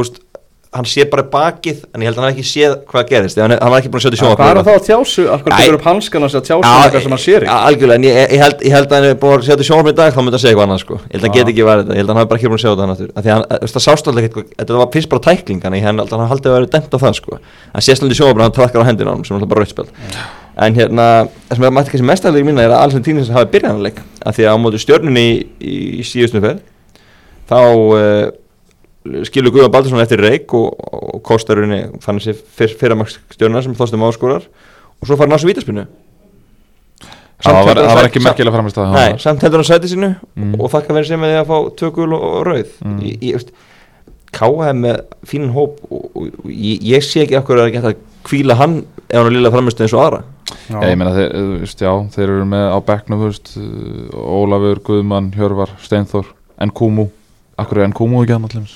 [0.73, 3.73] hann sé bara bakið en ég held að hann ekki séð hvað gerist hann, hann
[3.73, 5.25] var ekki búin að setja Hvað er það að tjásu?
[5.35, 7.57] Akkur tekur upp hanskan að tjásu eitthvað sem hann sér ekki?
[7.69, 9.97] algjörlega, en ég, ég, held, ég held að hann er búin að setja sjónvarp í
[9.99, 10.97] dag þá myndi hann segja eitthvað annað sko.
[11.03, 11.43] Ég held að hann Já.
[11.43, 13.35] geti ekki verið þetta, ég held að hann hafi bara ekki búin að af því
[13.35, 13.45] að
[13.75, 16.53] það sást alltaf eitthvað þetta var fyrst bara tækling hann, ég held að hann haldið
[16.53, 17.41] að vera dæmt á það sko.
[17.75, 21.05] Hann sést alltaf í sjónvarp hann trakkar á hendina hann en hérna,
[21.49, 24.03] það sem mætti kannski mestalega mína er að alls en tímins hafi byrjað hann leik.
[24.21, 26.61] Af því að á móti stjörnunni í, í, í síðustu ferð
[27.49, 28.27] þá uh,
[29.29, 34.07] skilur Guðan Baldursson eftir reik og, og kostarunni fann sér fyr, fyrramaks stjörnuna sem þóstum
[34.09, 34.47] áskorar.
[35.01, 35.87] Og svo fara hann á svo vítaspinnu
[37.43, 40.55] það var, það var ekki merkilega framist að Nei, samt heldur hann sæti sínu Mm.
[40.61, 42.71] og þakka verið sem að fá tökul og, og rauð.
[42.87, 42.99] Mm.
[43.35, 43.51] veist,
[44.33, 48.57] KM með fínan hóp og, og, ég, ég sé ekki okkur að geta að kvíla
[48.57, 48.79] hann
[49.09, 50.23] ef hann er lilla framistu eins og aðra
[50.69, 52.79] Já, ég meina þeir, veist, já, þeir eru með á
[53.57, 56.29] uh, Ólafur, Guðmann, Hjörvar, Steinþór,
[56.69, 57.09] Nkúmu,
[57.61, 58.75] akkur er Nkúmu ekki hann allir,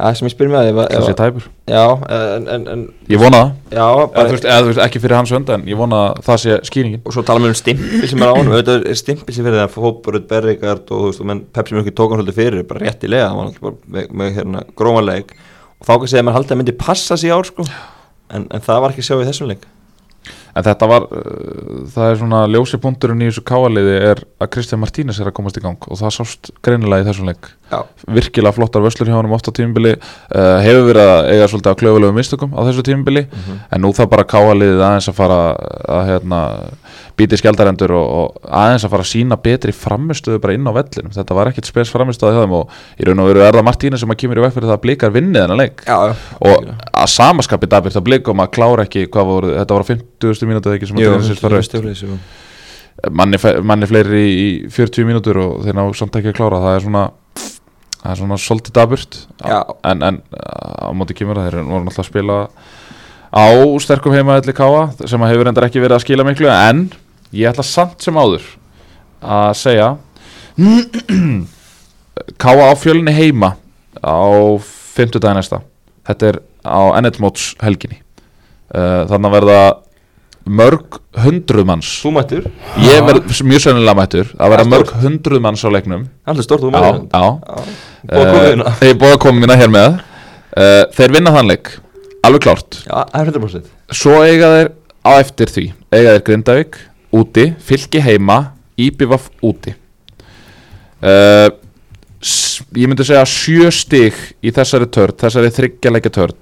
[0.00, 1.46] það sem ég spyr með því það sé tæpur.
[1.70, 1.84] já,
[2.16, 5.16] en, en, en Ég vona það, já, eða, þú veist, eða, þú veist, ekki fyrir
[5.18, 7.02] hans vönda, en ég vona að það sé skýringin.
[7.04, 8.54] og svo tala mér um stimpil sem er á honum.
[8.56, 11.90] Auðvitað er stimpil sem fyrir það Fóbröð, Berrigard og þú veist, og menn Pepsi mjög
[11.94, 14.64] tók hann svolítið fyrir bara rétt í lega, hann var alltaf bara með, með hérna,
[14.78, 15.34] grómanleik
[15.80, 17.66] og þá kannski að maður haldið að myndi passa sig í ár sko.
[18.30, 19.68] En, en það var ekki að sjá í þessum leik
[20.56, 24.82] En þetta var, uh, það er svona ljósi punkturinn í þessu káaliði er að Kristján
[24.82, 27.50] Martínez er að komast í gang og það sást greinilega í þessum leik.
[27.70, 27.84] Já,
[28.18, 31.80] virkilega flottar vöslur hjá honum oft á tímubili uh, hefur verið að eiga svolítið á
[31.82, 33.26] klöfulegu mistökum á þessu tímubili
[33.70, 35.38] en nú það bara káaliðið aðeins að fara
[35.86, 36.40] að hérna,
[37.20, 41.14] býti skjaldarendur og, og aðeins að fara að sína betri framistöðu bara inn á vellinum.
[41.14, 44.04] Þetta var ekkit spes framistöðu hjá þeim og í raun og veru er það Martínez
[44.04, 45.86] sem að kemur í veg fyrir það að blikar vinnið þennan leik.
[45.86, 46.14] Já, já.
[46.50, 46.68] Og
[47.04, 50.50] að samaskapi dabir það blikum að klára ekki hvað voru, þetta var á 50.
[50.50, 52.08] mínútu eða ekki sem að það sést fara raust
[53.16, 56.60] manni, manni fleiri í, í 40 mínútur og þeir ná samt ekki að klára.
[56.66, 57.04] Það er svona
[58.00, 59.60] það er svona svolítið daburt Já.
[59.90, 62.38] en, en á móti kemur það þeir voru náttúrulega að spila
[63.30, 63.44] á
[63.84, 66.86] sterkum heimaðalli Káa sem hefur endar ekki verið að skila miklu en
[67.36, 68.44] ég ætla samt sem áður
[69.20, 69.90] að segja
[72.40, 73.54] Káa á fjölni heima
[74.04, 75.60] á 50 dagi næsta.
[76.08, 78.00] Þetta er á ennetmóts helginni.
[78.70, 79.60] Uh, þannig að verða
[80.60, 81.90] mörg hundruð manns.
[82.02, 82.46] Þú mættur,
[82.84, 84.30] ég verð mjög sennilega mættur.
[84.36, 86.06] Að er mörg hundruð manns á leiknum.
[86.28, 87.08] Alltaf stórt þú já, mættur
[88.10, 90.00] Eh, ég búið að koma mína hér með.
[90.50, 91.74] Uh, þeir vinna þann leik.
[92.26, 92.80] Alveg klárt.
[92.84, 94.70] Já, það er 100% svo eiga þeir
[95.06, 95.66] á eftir því.
[95.90, 96.78] Eiga þeir Grindavík
[97.16, 98.40] úti fylki heima
[98.80, 99.74] Íbjöfaf úti.
[101.00, 101.48] Uh,
[102.76, 106.36] ég myndi segja sjö stig í þessari törn þessari þryggjalækja törn.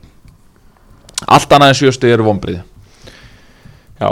[1.26, 2.60] Allt annað en sjö stig eru vonbriði
[3.98, 4.10] Já,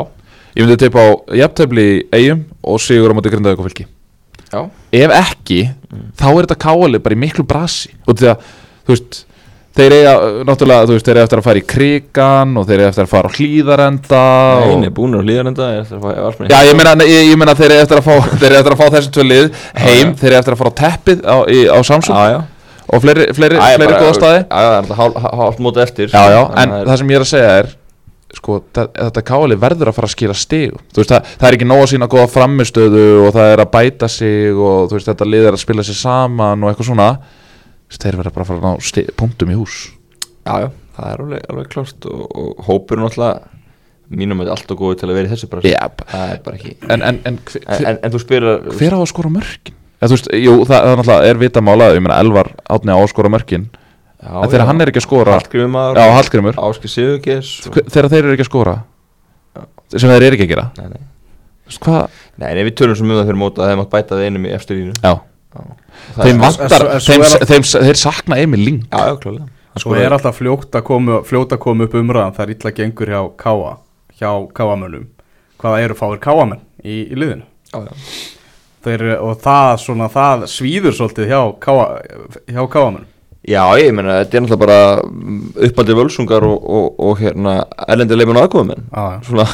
[0.57, 3.87] ég myndi teipa á jafntefli í eigum og sigur á móti Grindavík og fylki.
[4.51, 4.61] Já.
[4.95, 5.61] Ef ekki,
[6.19, 7.93] þá er þetta káali bara í miklu brasi.
[8.07, 8.49] Og því að,
[8.87, 9.21] þú veist
[9.77, 10.12] þeir eiga,
[10.49, 13.11] náttúrulega, þú veist, þeir eiga eftir að fara í krigan og þeir eiga eftir að
[13.12, 14.20] fara á hlýðarenda
[14.64, 14.74] og...
[14.83, 17.41] Nei, búinur og líðar enda er það að fá varsmenn Já, ég meina, ég, ég
[17.41, 19.49] meina þeir eiga eftir að fá þeir eiga eftir að fá þessi tvö lið
[19.85, 20.18] heim, já.
[20.22, 22.39] þeir eiga eftir að fara á teppið á, í, á Samsung Já, já.
[22.87, 24.41] og fleiri, fleiri, Æ, fleiri góða staði.
[24.47, 27.20] Já, já, það er hálf- móti eftir Já, já, Þannig en að það sem ég
[27.20, 27.72] er að segja er
[28.37, 31.68] sko, þetta káali verður að fara að skila stig þú veist, það, það er ekki
[31.70, 35.29] nóg að sína góða framistöðu og það er að bæta sig og þú veist, þetta
[35.31, 37.07] lið er að spila sig saman og eitthvað svona
[37.91, 39.76] þeir verður bara að fara að sti- punktum í hús.
[40.47, 43.47] Já, já, það er alveg, alveg klárt og, og hópurinn alltaf
[44.11, 45.64] mínum er alltaf góð til að vera í þessu bara.
[45.66, 46.05] Jep.
[46.12, 47.64] Það er bara ekki en, en, en, hver,
[47.97, 49.74] En, þú spyrir hver á að skora mörkin?
[49.97, 52.99] Eða, þú veist, jú, það, það náttúrulega er vita mála ég meina Elvar átni á
[53.01, 53.64] að skora mörkin.
[54.22, 56.57] Já, en þegar hann er ekki að skora Hallgrimur Já, Hallgrímur.
[56.68, 58.76] Áski Sigurgers hver- þegar þeir eru ekki að skora?
[59.97, 60.64] Sem þeir eru ekki að gera?
[60.78, 61.03] Nei, nei.
[61.66, 61.89] Veist,
[62.39, 64.47] Nei, nei, við tölum sem um það fyrir móta að þeim átt bæta við einum
[64.47, 64.95] í eftir línu.
[65.03, 65.12] Já.
[65.12, 65.22] Það
[66.17, 71.53] þeim vantar, þeir sakna Emil Ling Já, klálega Svo er alltaf fljótt að koma, fljótt
[71.53, 73.75] að koma upp umræðan það er illa gengur hjá káa
[74.17, 75.11] hjá káamönnum
[75.61, 77.45] hvaða eru fáir káamenn í, í liðinu?
[77.73, 77.93] Já, já.
[78.87, 81.85] Þeir, og það, svona, það svíður svolítið hjá, káa,
[82.49, 83.13] hjá káamönnum
[83.47, 88.41] Já, ég meina, þetta er náttúrulega bara uppaldið völsungar og, og, og hérna erlendir leifin
[88.41, 89.21] og aðkofumenn Já, já.
[89.29, 89.47] svona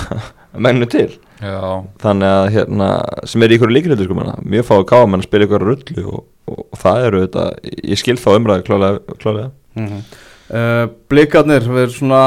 [0.57, 1.09] mennu til.
[1.43, 1.63] Já,
[2.03, 2.89] þannig að hérna
[3.27, 6.21] sem er í ykkur líkinöldu sko menna mjög fáið káamenn að spila ykkur rullu og,
[6.47, 7.47] og, og það eru þetta
[7.93, 9.51] ég skil þá umræðu klálega, klálega.
[9.79, 10.05] Mm
[10.53, 12.23] uh, Blikarnir verður svona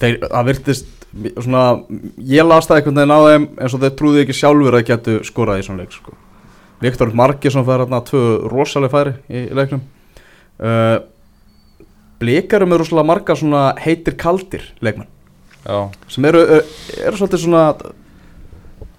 [0.00, 0.90] þeir, það virtist
[1.42, 1.64] svona,
[2.30, 5.20] ég las það einhvern veginn á þeim eins og þeir trúði ekki sjálfur að getu
[5.26, 6.16] skorað í svona leik sko.
[6.80, 9.82] Viktor Margesson fær hérna tvö rosaleg færi í, í leiknum.
[10.60, 11.00] Uh,
[12.20, 15.08] Blikarum eru rosalega marga svona heitir kaldir leikmenn.
[15.08, 15.19] já,
[16.08, 16.40] sem eru,
[17.04, 17.64] eru svolítið svona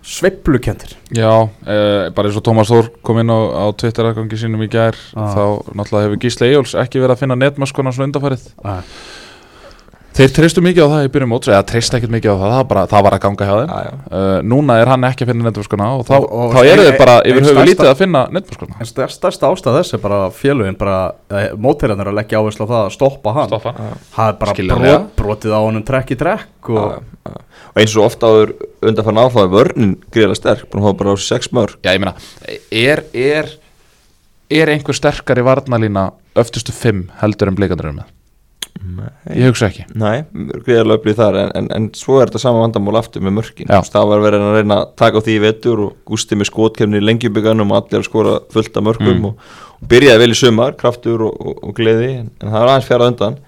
[0.02, 1.30] sveiflukendir já
[1.66, 5.34] eh, bara eins og Tómas Þór kom inn á, á Twitter-aðgangi sínum í gær Ah.
[5.36, 5.44] þá
[5.78, 8.82] náttúrulega hefur Gísle Eyjóls ekki verið að finna netmaskona svona undarfærið ah.
[10.18, 12.64] Þeir treystu mikið á það í byrjun móts eða treystu ekkert mikið á það, það,
[12.72, 13.92] bara, það var að ganga hjá þeim Já, já.
[14.12, 16.98] Uh, núna er hann ekki að finna netmaskona og þá, Og- og- þá eru þeir
[17.00, 20.20] bara ein yfir höfu lítið að finna netmaskona En stær- stærsta ástæð þess er bara
[20.36, 20.98] félögin bara,
[21.56, 23.74] mótælarnir að leggja áherslu á það að stoppa hann stoppa
[24.12, 25.00] Það er bara Skiljanlega.
[25.00, 27.02] brot, brotið á honum trekk í trekk og Já,
[27.32, 27.36] já.
[27.72, 28.54] og eins og ofta áður
[28.84, 32.16] undanfann áflaði vörnin greiðlega sterk búin að hafa bara á sex mörg Já, ég meina,
[32.72, 33.52] er, er,
[34.52, 37.94] er einhver sterkari varnalína öftustu fimm heldur en blikandur
[38.98, 39.12] með?
[39.38, 40.24] Ég hugsa ekki Nei,
[40.66, 44.10] greiðlega upplýð þar en, en, en svo er þetta sama vandamál aftur með mörkin það
[44.12, 47.06] var verið að reyna að taka á því í vetur og gústi með skotkefni í
[47.06, 49.26] lengjubíkanum og allir að skora fullt af mörkum Mm.
[49.32, 52.74] og, og byrjaði vel í sumar, kraftur og, og, og gleði en, en það var
[52.74, 53.40] aðeins fjara undan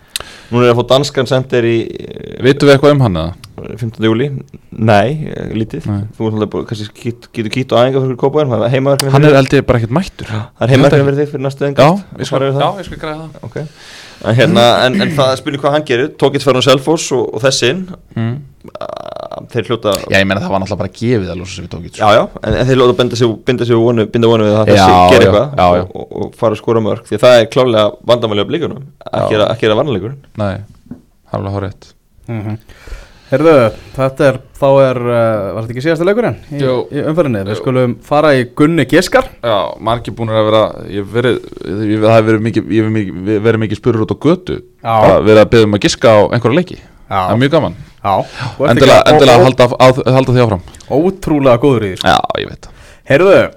[0.54, 3.34] Núna er að fá danskan sendir í eh, Vitum við eitthvað um hann eða?
[3.80, 4.06] 15.
[4.06, 4.28] júli
[4.74, 6.04] Nei, eh, lítið Nei.
[6.18, 6.30] Þú
[7.34, 10.66] getur kýtt á æfinga fyrir það er heimaverkefni Hann er ég bara ekkert mættur Það
[10.68, 13.68] er heimaverkefni fyrir þig fyrir næstu skal, já, ég skal græða það okay.
[14.22, 17.24] En, hérna, en, en það er spurning hvað hann gerir Tókitt fyrir hann Selfoss og,
[17.34, 17.82] og þessin
[18.14, 18.36] mm.
[19.54, 22.00] þeir hljóta Já, ég meina það var náttúrulega bara gefið að losa sem við tókit
[22.02, 24.56] Já, já, en, en þeir hljóta að binda sig, binda sig vonu, binda vonu við
[24.58, 24.86] það þessi
[25.16, 25.82] gera já, eitthvað.
[25.82, 29.10] Og, og, og fara að skora mörg því að það er klálega blíkunum Já.
[29.12, 30.54] að gera, að gera varnalegur Nei,
[31.34, 31.92] alveg horrið
[32.24, 32.60] Mhm.
[33.32, 33.54] Heyrðu,
[33.96, 35.14] þetta er, þá er, uh,
[35.56, 37.44] var þetta ekki síðasta leikurinn í, í umferðinni?
[37.48, 39.30] Við skulum fara í Gunni Giskar.
[39.40, 41.40] Já, margir búin að vera ég verið,
[41.88, 44.60] ég, hef verið mikið, ég hef mikið, verið mikið spurur út á götu.
[44.84, 44.92] Já.
[44.92, 46.80] bara verið að beða um að giska á einhverja leiki.
[46.84, 47.18] Já.
[47.18, 48.14] það er mjög gaman, Já,
[48.68, 50.64] endilega, endilega halda, að, halda því áfram.
[50.92, 52.14] Ótrúlega góður í því sko.
[52.14, 52.70] Já, ég veit.
[53.08, 53.48] Það er,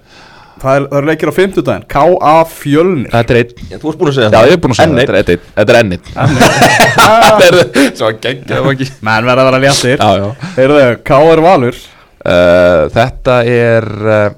[0.63, 1.85] það er leikir á fimmtudaginn.
[1.91, 2.35] K.A.
[2.51, 3.11] Fjölnir.
[3.13, 4.93] Þetta er einn, Já, þú varst búin að segja já ég er búin að segja
[4.93, 6.05] það, þetta er einn, þetta er enn einn.
[6.97, 8.89] Þetta er svo geggjað ekki?
[9.07, 10.01] Menn verða að vera léttir.
[10.01, 10.51] Já, já.
[10.57, 11.43] Heyrðu, K.R.
[11.45, 11.81] Valur.
[12.27, 14.29] Uh, Þetta er uh,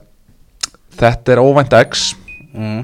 [0.98, 2.08] Þetta er óvænt X.
[2.52, 2.80] Mm.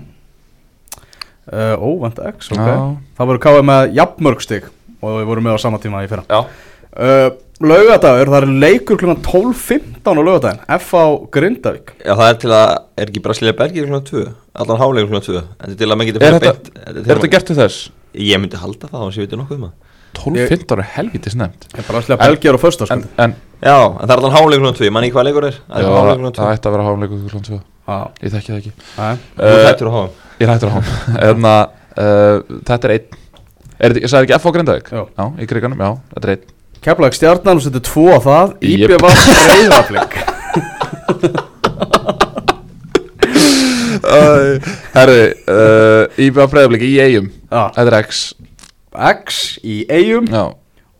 [1.50, 2.62] uh, Óvænt X, ok.
[2.62, 2.78] Já.
[3.18, 3.66] Það voru K.R.
[3.66, 4.70] með jafnmörgstig
[5.04, 6.24] Og við vorum með á sama tíma í fyrra.
[6.30, 6.46] Já.
[6.94, 7.26] Uh,
[7.62, 9.12] Laugadagur, það er leikur kl.
[9.22, 11.92] 12.15 á laugardaginn F á Grindavík.
[12.02, 14.24] Já, það er til að, er ekki Brasilia Belgið klokkan 2
[14.64, 17.30] Allan hálegur klokkan 2 En er til að maður getur Er þetta, beint- er þetta
[17.34, 17.78] gert til þess?
[18.14, 19.74] Ég myndi halda það á þess að ég veit nokkuð um það.
[20.14, 22.60] 12-15 er helvítið snemt er að slja Belgiar á
[22.94, 23.32] en, en
[23.64, 25.56] Já, en það er allan hálegur klokkan 2 Ég man ekki hvað leikur er.
[25.58, 28.60] Já, er hálegur það 2 ætti að vera háumleikur klukkan 2 Já, Ég þekki það
[28.60, 28.72] ekki.
[28.98, 29.14] Nei.
[29.38, 30.10] Þú Eh, hættur að hafa
[30.42, 30.70] Ég hættur
[31.22, 31.38] er
[33.84, 33.94] Er
[34.46, 34.90] á Grindavík?
[34.94, 35.02] Já.
[35.18, 36.52] Já, í kriganum, já, þetta er einn
[36.84, 38.50] Keflag stjarnan og setur tvo á það.
[38.68, 39.16] Íbjöf var
[39.48, 40.12] reyðaflik
[44.94, 47.30] Herri, uh, Íbjöf Breiðablík í eigum.
[47.48, 48.20] Þetta er X.
[48.94, 50.44] X í eigum Já,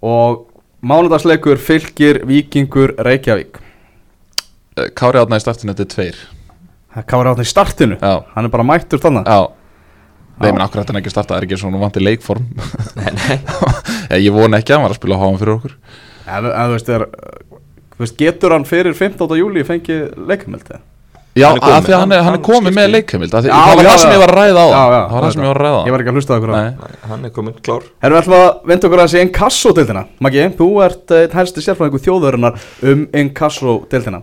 [0.03, 0.47] og
[0.80, 3.61] mánudagsleikur fylgir Víkingur Reykjavík.
[4.78, 6.16] Uh, Kári átna í startinu, þetta er tveir.
[7.05, 8.01] Kafar átna í startinu?
[8.01, 9.41] Já, Hann er bara mættur þannig já
[10.41, 12.49] Nei, menn akkur þetta ekki að starta, það er ekki svona vandi leikform?
[12.99, 13.37] Nei, nei.
[14.26, 15.76] Ég vona ekki að hann var að spila á háum fyrir okkur.
[16.24, 17.07] En, en þú veist, er,
[17.95, 19.39] þú veist, getur hann fyrir 15.
[19.39, 20.80] júli fengið leikumöldi?
[21.35, 23.55] Já, er af því að hann er, hann er komið með leikheimild af því- Já,
[23.59, 25.43] Það var það sem ég var að ræða á Já, já, Það var það sem
[25.43, 26.91] ég var að ræða á Ég var ekki að hlusta á okkur á Nei.
[27.11, 27.89] Hann er komin klár.
[28.05, 32.01] Herru, við ætlum að vinda okkur að þessi inkasso-deildina Maggi, þú ert einn helsti sérfræðingu
[32.07, 32.61] þjóðurinnar
[32.93, 34.20] um inkasso-deildina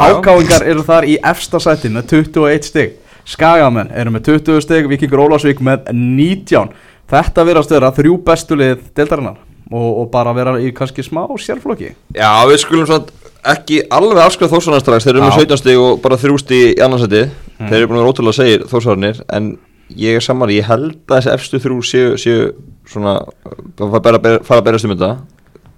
[0.00, 2.96] Ákáingar eru þar í efsta sæti með 21 stig
[3.26, 6.70] Skagamenn eru með 20 stig Víkingur Ólásvík með 19
[7.10, 9.38] Þetta verðast vera þrjú bestu lið deildarinnar
[9.70, 11.92] og, og bara vera í kannski smá sérflokki.
[12.14, 13.06] Já, við skulum svona
[13.52, 15.06] ekki alveg afskrifa þósarnar strax.
[15.06, 15.44] Þeir eru með Já.
[15.46, 17.22] 17 stig og bara þrjú stig í annarsæti
[17.60, 19.52] Þeir eru búin að vera ótrúlega segir þósarnir En
[19.94, 22.48] ég er saman, ég held að þessi efstu þrjú séu, séu
[22.90, 25.12] svona að fara að fara að berast um þetta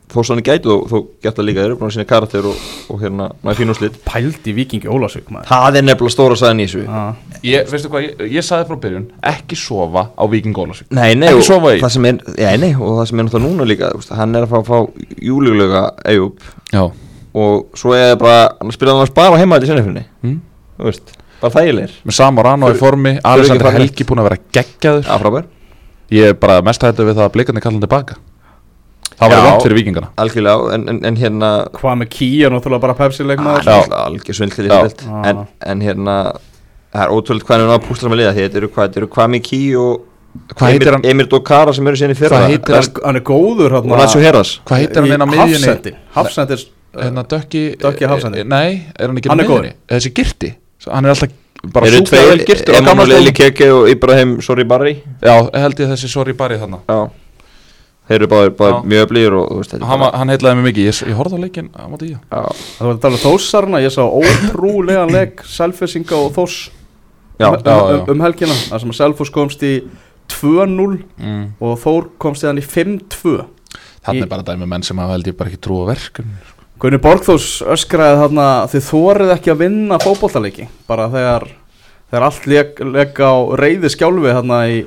[0.08, 3.26] Þósarnir gætu og þó geta líka Þeir eru búin að sína karakter og, og hérna
[3.44, 5.48] næði fín úrslit Pældi Víkingi Ólásvík maður.
[5.50, 6.84] Það er nefnilega stóra sæðin í þessu.
[7.44, 11.28] Ég, veistu hvað, ég, ég saði frá byrjun Ekki sofa á Víking Ólasvík Nei, nei,
[11.28, 11.82] Ekki og í.
[11.82, 14.46] það sem er, já, nei, og það sem er náttúrulega núna líka veist, Hann er
[14.46, 16.40] að fá, fá júlulega Eyjup.
[16.72, 16.82] Já.
[17.38, 20.38] Og svo er bara, hann spila hann bara heima þetta í sennifinni mm.
[20.78, 21.98] Þú veist, bara þægilegir.
[22.08, 23.70] Með Samorano í Fyrir- formi ekki Alexander.
[23.76, 25.52] Helgi búin að vera geggjaður.
[26.08, 28.16] Ég er bara mest hættu við það að blikandi kalla hann tilbaka
[29.18, 32.94] Það var vant fyrir vikingana Algjörlega, en, en, en hérna Hvað með Kíja, náttúrulega bara
[32.98, 33.66] Pepsi leikmaður?
[33.66, 33.96] Já.
[34.04, 35.02] Algjör svindl í þessu deild.
[35.30, 35.40] en,
[35.72, 36.14] en hérna
[36.94, 39.10] Það er ótrúlega hvað er að púsla með liða Þetta eru hvað, þetta eru
[39.82, 40.06] og
[40.54, 42.38] Hvað heitir hann, Emir Dokara sem eru síðan í fyrra.
[42.38, 45.28] Hvað heitir Hann er- hann er góður Og Nacho Heras hvað heitir hann inn á
[45.32, 45.58] miðjunni?
[45.58, 46.58] Hafsendi Hafsendi
[46.98, 48.44] Hérna Dökki Dökki Hafsendi.
[48.48, 49.66] Nei, er hann ekki á er góður.
[49.66, 50.50] miðjunni Þessi girti.
[50.88, 51.34] Hann er alltaf
[51.74, 53.38] bara Eru súplega vel tveir, girtur á gamla Emanuel Eli skólanum.
[53.40, 54.92] Keke og Ibrahim Sorry Barry
[55.24, 56.80] Já, held ég þessi sorry barið þarna.
[56.86, 57.00] Já
[58.08, 58.84] Þeir eru báðir, báðir Já.
[58.88, 61.36] mjög öflýr og þú veist þetta Hann, bara- hann heitlaði mig mikið, ég, ég horfði
[61.36, 62.14] á leikinn á móti í.
[62.16, 62.42] Já,
[62.78, 66.54] Það var að tala um þósarna Ég sá ótrúlegan leik Selfessinga og þós
[67.38, 67.98] já, um, já, já.
[68.00, 69.74] um, um helgina Það sem að Selfoss komst í
[70.32, 71.44] 2-0 mm.
[71.60, 73.44] Og Þór komst í hann í 5-2
[74.08, 75.92] Þannig Í- er bara dæmi um menn sem hafa held ég bara ekki trú á
[75.92, 76.32] verkun
[76.78, 80.68] Gunni Borgþós öskraði þarna Þið þórið ekki að vinna fótboltaleiki.
[80.88, 81.48] Bara þegar
[82.08, 84.78] Þegar allt leik, leik á reyði skjálfi Þarna í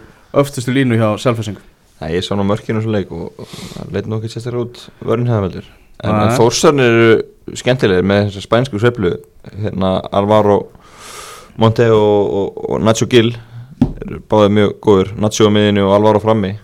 [0.42, 1.62] öftustu línu hjá Selfessingu
[2.02, 3.46] Nei, ég sá nú mörkinu svo leik og,
[3.76, 5.68] það leit nú ekki sérstaklega út vörnhæðaveldur
[6.02, 9.14] en, en Þórsarnir eru skemmtilegir með þessa spænsku sveiflu.
[9.62, 10.58] Hérna Alvaro
[11.62, 13.34] Monte og, og, og Nacho Gil
[14.02, 16.56] eru báðið mjög góður Nacho á miðinu og Alvaro frammi.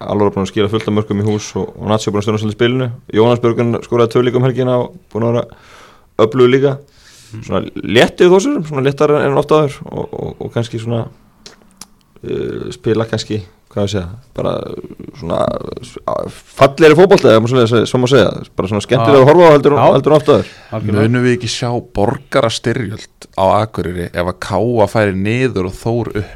[0.00, 2.42] Alvaro búin að skila fullt af mörkum í hús og, og Nacho búin að stjórna
[2.42, 2.90] svolítið spilinu.
[3.16, 5.44] Jónas Björgun skoraði tvö líka um helgina og búin að vera
[6.24, 6.76] öflugur líka.
[7.36, 13.08] Svona léttið þósur, svona léttar en ofta aður og, og, og kannski svona uh, spila
[13.10, 13.42] kannski
[13.76, 14.06] hvað ég segja,
[14.36, 14.52] bara
[15.20, 15.40] svona
[16.56, 21.04] fallegri fótbolta eða svo má segja, bara svona skemmtilega að horfa á heldur, aður Algjörlega.
[21.04, 26.10] Munum við ekki sjá borgara styrjöld á Akureyri ef að Káa færi niður og Þór
[26.22, 26.34] upp?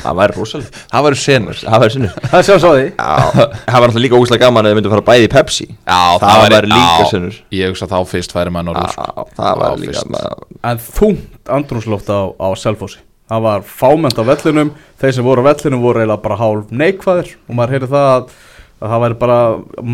[0.00, 1.58] Það væri rosalega Það væri senur.
[1.62, 4.72] Það væri sinnur Það sjálf svo því Já, það var náttúrulega líka ógæslega gaman að
[4.72, 5.66] þau myndu fara bæði í Pepsi.
[5.70, 9.06] Já, Það væri líka já, sinnur Ég hugsa þá fyrst væri maður norður sko.
[9.06, 10.26] Já, það var Já, líka
[10.72, 13.00] En þungt andrúnsloft á, á Selfossi
[13.30, 14.72] Það var fámennt á vellinum.
[14.98, 17.34] Þeir sem voru á vellinum voru eiginlega bara hálf neikvæðir.
[17.46, 18.34] Og maður heyrði það að,
[18.80, 19.38] að það væri bara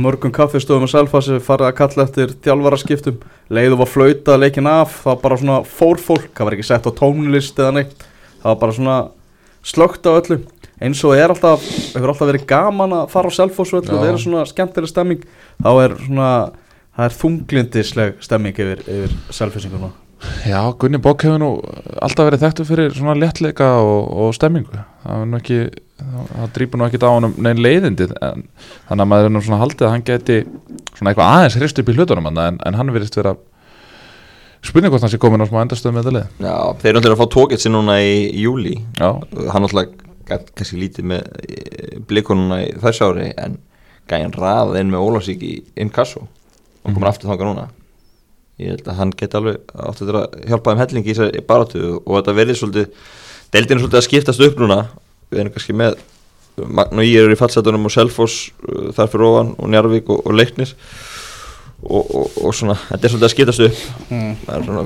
[0.06, 3.20] mörgum kaffistöðum á Selfossi farið að kalla eftir þjálfaraskiptum.
[3.52, 6.30] Leiðu var flauta leikin af Það var bara svona fór fólk.
[6.32, 8.06] Það var ekki sett á tónlist eða neitt.
[8.40, 8.98] Það var bara svona
[9.66, 10.40] slögt á öllu.
[10.76, 11.62] Eins og er alltaf,
[11.94, 15.22] hefur alltaf verið gaman að fara á Selfoss og það er svona skemmtileg stemming
[15.56, 16.32] þá er svona
[16.96, 19.94] það er þunglindisleg stemming yfir, yfir Selfossinguna
[20.46, 21.48] Já, Gunni Bók hefur nú
[22.02, 24.78] alltaf verið þekktu fyrir svona léttleika og, og stemmingu.
[25.04, 25.58] Það er nú ekki
[26.00, 28.46] það, drýpur nú ekki á honum neinn leiðindi en,
[28.88, 30.38] þannig að maður er nú svona haldið að hann geti
[30.96, 33.34] svona eitthvað aðeins hrist upp í hlutunum þarna, en, en hann verðist vera
[34.66, 37.16] spurning hvort hann sé komin á smá endastöð með þetta leið Já, þeir eru náttúrulega
[37.16, 39.10] að fá tókett sér núna í júli Já,
[39.52, 39.68] Hann
[40.26, 43.60] gætt kannski lítið með eh, blikununa í þessu ári En
[44.10, 45.52] gæjan raðað inn með Ólafsík í
[45.84, 47.10] inkasso Og komur Mhm.
[47.12, 47.68] aftur þangað núna
[48.56, 52.12] Ég held að hann geti alveg átt að hjálpa þeim helling í þessari baráttu Og
[52.16, 53.00] þetta verði svolítið
[53.54, 54.78] Deildin er svolítið að skiptast upp núna.
[55.30, 55.98] Við erum kannski með
[56.56, 60.22] Magn og ég eru í fallsetunum og Selfoss uh, þar fyrir ofan og Njarvík og,
[60.24, 60.72] og Leiknir
[61.84, 63.80] og, og, og svona, þetta er svolítið að skiptast upp.
[64.08, 64.30] Mm.
[64.46, 64.84] það er svona,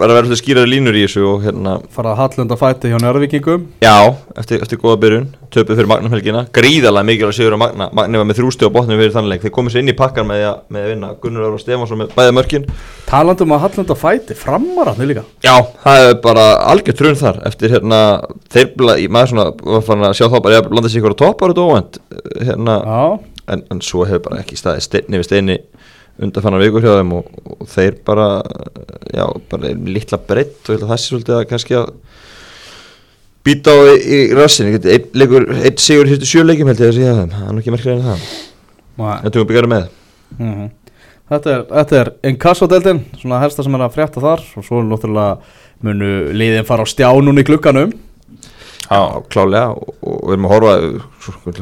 [0.00, 3.94] var að vera skýrari línur í þessu og hérna, farað hallunda fæti hjá Njörvíkingum já,
[4.42, 8.28] eftir, eftir góða byrjun töpuð fyrir Magnum helgina, gríðarlega mikilvæg sigur á Magna, Magni var
[8.28, 10.92] með þrjústi á botnum fyrir þannleik, þeir komið sér inn í pakkan með, að- að
[10.92, 11.12] vinna.
[11.22, 12.66] Gunnar Ára Stefansson með bæða mörkin.
[13.08, 15.24] Talandum að hallunda fæti framararni líka.
[15.44, 18.00] Já, það er bara algjör trun þar eftir hérna,
[18.52, 18.72] þeir
[19.12, 23.20] maður svona að sjá þá bara, blanda sér ykkur á toppar og
[23.52, 25.26] en, en svo hefur bara ekki staðið steini við
[26.12, 28.26] steini undanfannar vikur hjá þeim og, og þeir bara
[29.12, 31.88] já, bara er litla breytt og það sé svolítið að kannski að
[33.42, 37.00] býta á í, í rassin einn leikur, einn sigur hérstu sjö leikjum held ég að
[37.00, 38.30] segja þeim, það er nú ekki merkilega en það.
[39.02, 39.90] Þetta er um byggjarum með.
[40.38, 40.70] Mhm.
[41.32, 44.42] Þetta er, þetta er inkassodeldin, svona helsta sem er að frétta þar.
[44.58, 45.38] Og svo náttúrulega
[45.82, 47.94] munu liðin fara á stjánun í klukkanum
[48.88, 50.74] já, klálega og, og við erum að horfa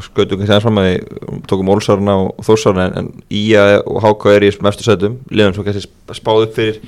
[0.06, 3.10] skautum kannski aðeins fram að við tókum Ólsarna og Þórsarna en, en
[3.40, 5.18] Ía og Háká er í mestu sætum.
[5.30, 6.82] Liðum svo kannski spáð upp fyrir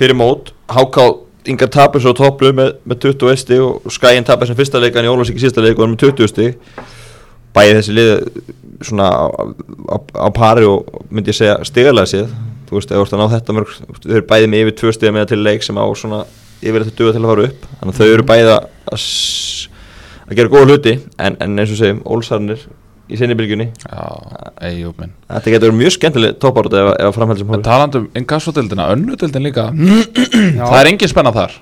[0.00, 1.08] fyrir mót, Háká
[1.50, 5.12] yngar tapir svo topplu með, með 21 stig og Skæin tapir sem fyrsta leikan í
[5.12, 6.58] Ólafsvík í síðasta leik og er með 20 stig.
[7.56, 8.12] Bæði þessi lið
[8.86, 9.26] svona á,
[9.92, 12.30] á, á pari og myndi ég segja stigalega séð
[12.70, 14.92] þú veist, ef þú ert að ná þetta mörg þau eru bæði með yfir tvö
[14.94, 16.20] stiga með til leik sem á svona
[16.60, 17.66] yfir þetta duga til að fara upp.
[17.80, 19.08] Þannig að þau eru bæði að að
[20.30, 22.62] að gera góða hluti en, en eins og segjum, Ólsarnir
[23.10, 23.70] í sinni bylgjunni.
[25.26, 28.90] Þetta getur verið mjög skemmtileg toppárut ef, ef framhæld sem En hóður talandi um inkassodildina,
[28.94, 29.68] önnudeldin líka.
[29.74, 31.56] Það er engin spenna þar.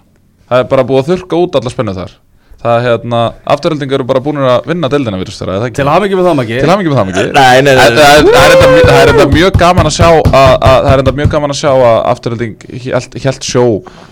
[0.48, 2.16] Það er bara búið að þurka út alla spennu þar
[2.58, 3.18] Það er hérna,
[3.54, 5.18] afturöldingar eru bara búin að vinna deildina
[5.54, 5.76] er það ekki?
[5.78, 5.84] Til
[6.18, 8.70] með það maki Til með það mikið Nei, nei, nei, Það er- það er enda
[8.72, 11.54] mjög- það er enda mjög gaman að sjá að, að, Það er enda mjög gaman
[11.54, 12.56] að sjá að afturölding
[13.22, 13.62] Hjælt sjó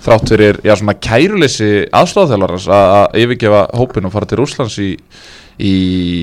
[0.07, 4.93] þrátt fyrir Já svona kæruleysi aðstofþjálfarans Að að yfirgefa hópin og fara til Rússlands í,
[5.59, 5.75] í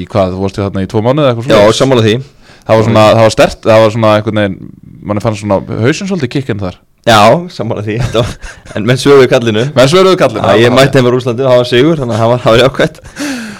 [0.07, 1.81] hvað, þú varstu þarna í tvo mánuði eða eitthvað Já, svoleiðis?
[1.83, 2.15] sammála því.
[2.63, 4.57] Það var svona, það var stert, það var svona einhvern veginn
[5.03, 7.19] manni fann svona hausinn svolítið kikkinn þar Já,
[7.51, 8.37] sammála því þetta var-
[8.77, 9.63] En menn sögðu kallinu.
[9.75, 12.21] Menn svöruðu kallin Já, ég mætti heim á Rúslandi og það var sigur Þannig að
[12.23, 13.01] það var, það var jákvætt.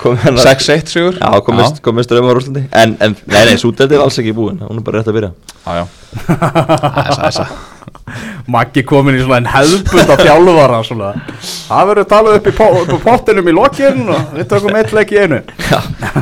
[0.04, 1.18] Kom hérna 6-1 sigur.
[1.20, 4.60] Já, komist, komist strömm á Rúslandi En, en nei, nei, súteldi er alls ekki búin
[4.64, 5.32] Hún er bara rétt að byrja.
[5.68, 5.86] Já, já.
[7.04, 7.48] Æsa, æsa
[8.54, 11.12] Maggi komin í svona en hefðbund af þjálfara svona.
[11.70, 12.54] Það verður talað upp í,
[13.04, 15.40] pottinum í lokin og við tökum eitt leik í einu.
[15.64, 15.80] Já,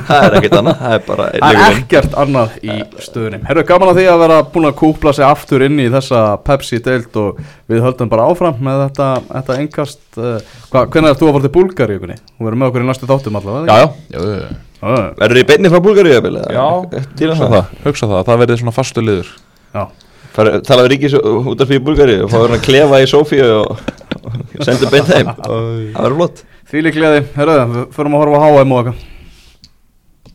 [0.08, 3.64] það er ekkert annað Það er bara einn Það er ekkert annað í stöðunum Herru,
[3.72, 7.42] gaman að því að vera búin að kúpla sig aftur inn í þessa Pepsi-deild og
[7.72, 10.36] við höldum bara áfram með þetta, þetta engast uh,
[10.72, 12.00] Hvernig er þú að fara til Búlgari?
[12.02, 14.52] Hún verður með okkur í næstu þáttum allavega Já, já, já
[14.82, 16.46] Verður í beinni frá eða?
[16.50, 16.66] Já,
[17.22, 19.28] hugsa það, hugsa það, það verði svona fastu liður.
[19.76, 19.84] Já,
[20.36, 23.48] Fara- Tala við ríkis út af fyrir Búlgaríu og fá hérna að klefa í Sofíu
[23.62, 23.82] og,
[24.22, 26.44] og senda beint heim Það verður flott.
[26.72, 29.02] Því líklega Herru, við förum að horfa á HM og okkar